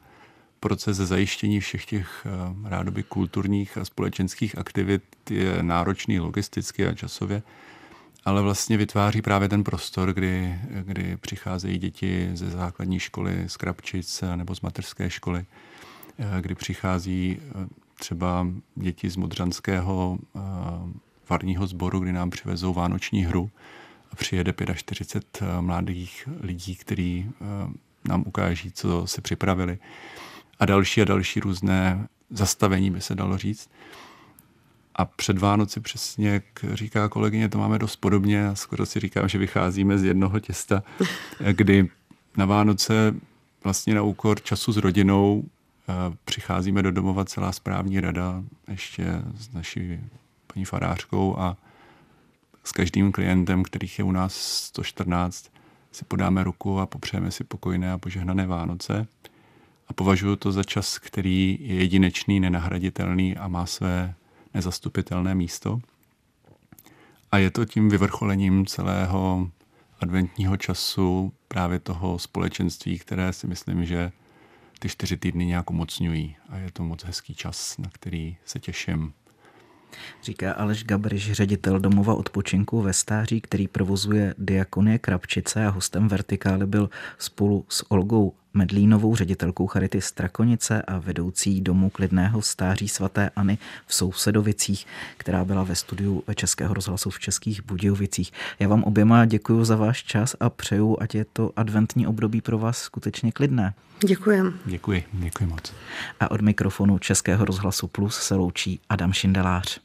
proces 0.60 0.96
zajištění 0.96 1.60
všech 1.60 1.84
těch 1.84 2.26
uh, 2.26 2.68
rádoby 2.68 3.02
kulturních 3.02 3.78
a 3.78 3.84
společenských 3.84 4.58
aktivit 4.58 5.02
je 5.30 5.62
náročný 5.62 6.20
logisticky 6.20 6.86
a 6.86 6.94
časově, 6.94 7.42
ale 8.24 8.42
vlastně 8.42 8.76
vytváří 8.76 9.22
právě 9.22 9.48
ten 9.48 9.64
prostor, 9.64 10.12
kdy, 10.12 10.58
kdy 10.82 11.16
přicházejí 11.16 11.78
děti 11.78 12.30
ze 12.34 12.50
základní 12.50 12.98
školy, 13.00 13.44
z 13.46 13.56
Krapčic 13.56 14.24
nebo 14.36 14.54
z 14.54 14.60
mateřské 14.60 15.10
školy, 15.10 15.44
uh, 16.18 16.26
kdy 16.40 16.54
přichází 16.54 17.40
uh, 17.40 17.66
třeba 17.94 18.46
děti 18.74 19.10
z 19.10 19.16
Modřanského 19.16 20.18
varního 21.28 21.66
sboru, 21.66 21.98
kdy 21.98 22.12
nám 22.12 22.30
přivezou 22.30 22.74
vánoční 22.74 23.24
hru 23.24 23.50
a 24.12 24.16
přijede 24.16 24.54
45 24.74 25.48
mladých 25.60 26.28
lidí, 26.40 26.76
kteří 26.76 27.30
nám 28.08 28.24
ukáží, 28.26 28.72
co 28.72 29.06
si 29.06 29.20
připravili. 29.20 29.78
A 30.60 30.66
další 30.66 31.02
a 31.02 31.04
další 31.04 31.40
různé 31.40 32.08
zastavení, 32.30 32.90
by 32.90 33.00
se 33.00 33.14
dalo 33.14 33.38
říct. 33.38 33.70
A 34.94 35.04
před 35.04 35.38
Vánoci 35.38 35.80
přesně, 35.80 36.28
jak 36.28 36.44
říká 36.72 37.08
kolegyně, 37.08 37.48
to 37.48 37.58
máme 37.58 37.78
dost 37.78 37.96
podobně. 37.96 38.48
A 38.48 38.54
skoro 38.54 38.86
si 38.86 39.00
říkám, 39.00 39.28
že 39.28 39.38
vycházíme 39.38 39.98
z 39.98 40.04
jednoho 40.04 40.40
těsta, 40.40 40.82
kdy 41.52 41.88
na 42.36 42.44
Vánoce 42.44 43.14
vlastně 43.64 43.94
na 43.94 44.02
úkor 44.02 44.42
času 44.42 44.72
s 44.72 44.76
rodinou 44.76 45.44
eh, 45.44 45.92
přicházíme 46.24 46.82
do 46.82 46.92
domova 46.92 47.24
celá 47.24 47.52
správní 47.52 48.00
rada, 48.00 48.42
ještě 48.68 49.04
s 49.34 49.52
naší 49.52 50.00
paní 50.54 50.64
farářkou 50.64 51.38
a 51.38 51.56
s 52.64 52.72
každým 52.72 53.12
klientem, 53.12 53.62
kterých 53.62 53.98
je 53.98 54.04
u 54.04 54.12
nás 54.12 54.34
114, 54.34 55.50
si 55.92 56.04
podáme 56.04 56.44
ruku 56.44 56.78
a 56.78 56.86
popřejeme 56.86 57.30
si 57.30 57.44
pokojné 57.44 57.92
a 57.92 57.98
požehnané 57.98 58.46
Vánoce. 58.46 59.06
A 59.88 59.92
považuji 59.92 60.36
to 60.36 60.52
za 60.52 60.64
čas, 60.64 60.98
který 60.98 61.58
je 61.60 61.74
jedinečný, 61.74 62.40
nenahraditelný 62.40 63.36
a 63.36 63.48
má 63.48 63.66
své 63.66 64.14
nezastupitelné 64.54 65.34
místo. 65.34 65.80
A 67.32 67.38
je 67.38 67.50
to 67.50 67.64
tím 67.64 67.88
vyvrcholením 67.88 68.66
celého 68.66 69.50
adventního 70.00 70.56
času, 70.56 71.32
právě 71.48 71.78
toho 71.78 72.18
společenství, 72.18 72.98
které 72.98 73.32
si 73.32 73.46
myslím, 73.46 73.84
že 73.84 74.12
ty 74.78 74.88
čtyři 74.88 75.16
týdny 75.16 75.46
nějak 75.46 75.70
umocňují. 75.70 76.36
A 76.48 76.56
je 76.56 76.70
to 76.72 76.82
moc 76.82 77.04
hezký 77.04 77.34
čas, 77.34 77.78
na 77.78 77.88
který 77.92 78.36
se 78.44 78.58
těším. 78.58 79.12
Říká 80.22 80.52
Aleš 80.52 80.84
Gabriš, 80.84 81.32
ředitel 81.32 81.80
domova 81.80 82.14
odpočinku 82.14 82.82
ve 82.82 82.92
stáří, 82.92 83.40
který 83.40 83.68
provozuje 83.68 84.34
Diakonie 84.38 84.98
Krapčice 84.98 85.66
a 85.66 85.70
hostem 85.70 86.08
Vertikály 86.08 86.66
byl 86.66 86.90
spolu 87.18 87.64
s 87.68 87.90
Olgou 87.90 88.34
Medlínovou, 88.54 89.16
ředitelkou 89.16 89.66
Charity 89.66 90.00
Strakonice 90.00 90.82
a 90.82 90.98
vedoucí 90.98 91.60
domu 91.60 91.90
klidného 91.90 92.42
stáří 92.42 92.88
svatéAny 92.88 93.58
v 93.86 93.94
Sousedovicích, 93.94 94.86
která 95.16 95.44
byla 95.44 95.62
ve 95.62 95.74
studiu 95.74 96.24
Českého 96.34 96.74
rozhlasu 96.74 97.10
v 97.10 97.18
Českých 97.20 97.64
Budějovicích. 97.64 98.32
Já 98.58 98.68
vám 98.68 98.82
oběma 98.82 99.24
děkuji 99.24 99.64
za 99.64 99.76
váš 99.76 100.04
čas 100.04 100.36
a 100.40 100.50
přeju, 100.50 100.96
ať 101.00 101.14
je 101.14 101.24
to 101.32 101.52
adventní 101.56 102.06
období 102.06 102.40
pro 102.40 102.58
vás 102.58 102.78
skutečně 102.78 103.32
klidné. 103.32 103.74
Děkujem. 104.06 104.58
Děkuji, 104.64 105.04
děkuji 105.12 105.46
moc. 105.46 105.72
A 106.20 106.30
od 106.30 106.40
mikrofonu 106.40 106.98
Českého 106.98 107.44
rozhlasu 107.44 107.86
Plus 107.86 108.16
se 108.16 108.34
loučí 108.34 108.80
Adam 108.88 109.12
Šindelář. 109.12 109.80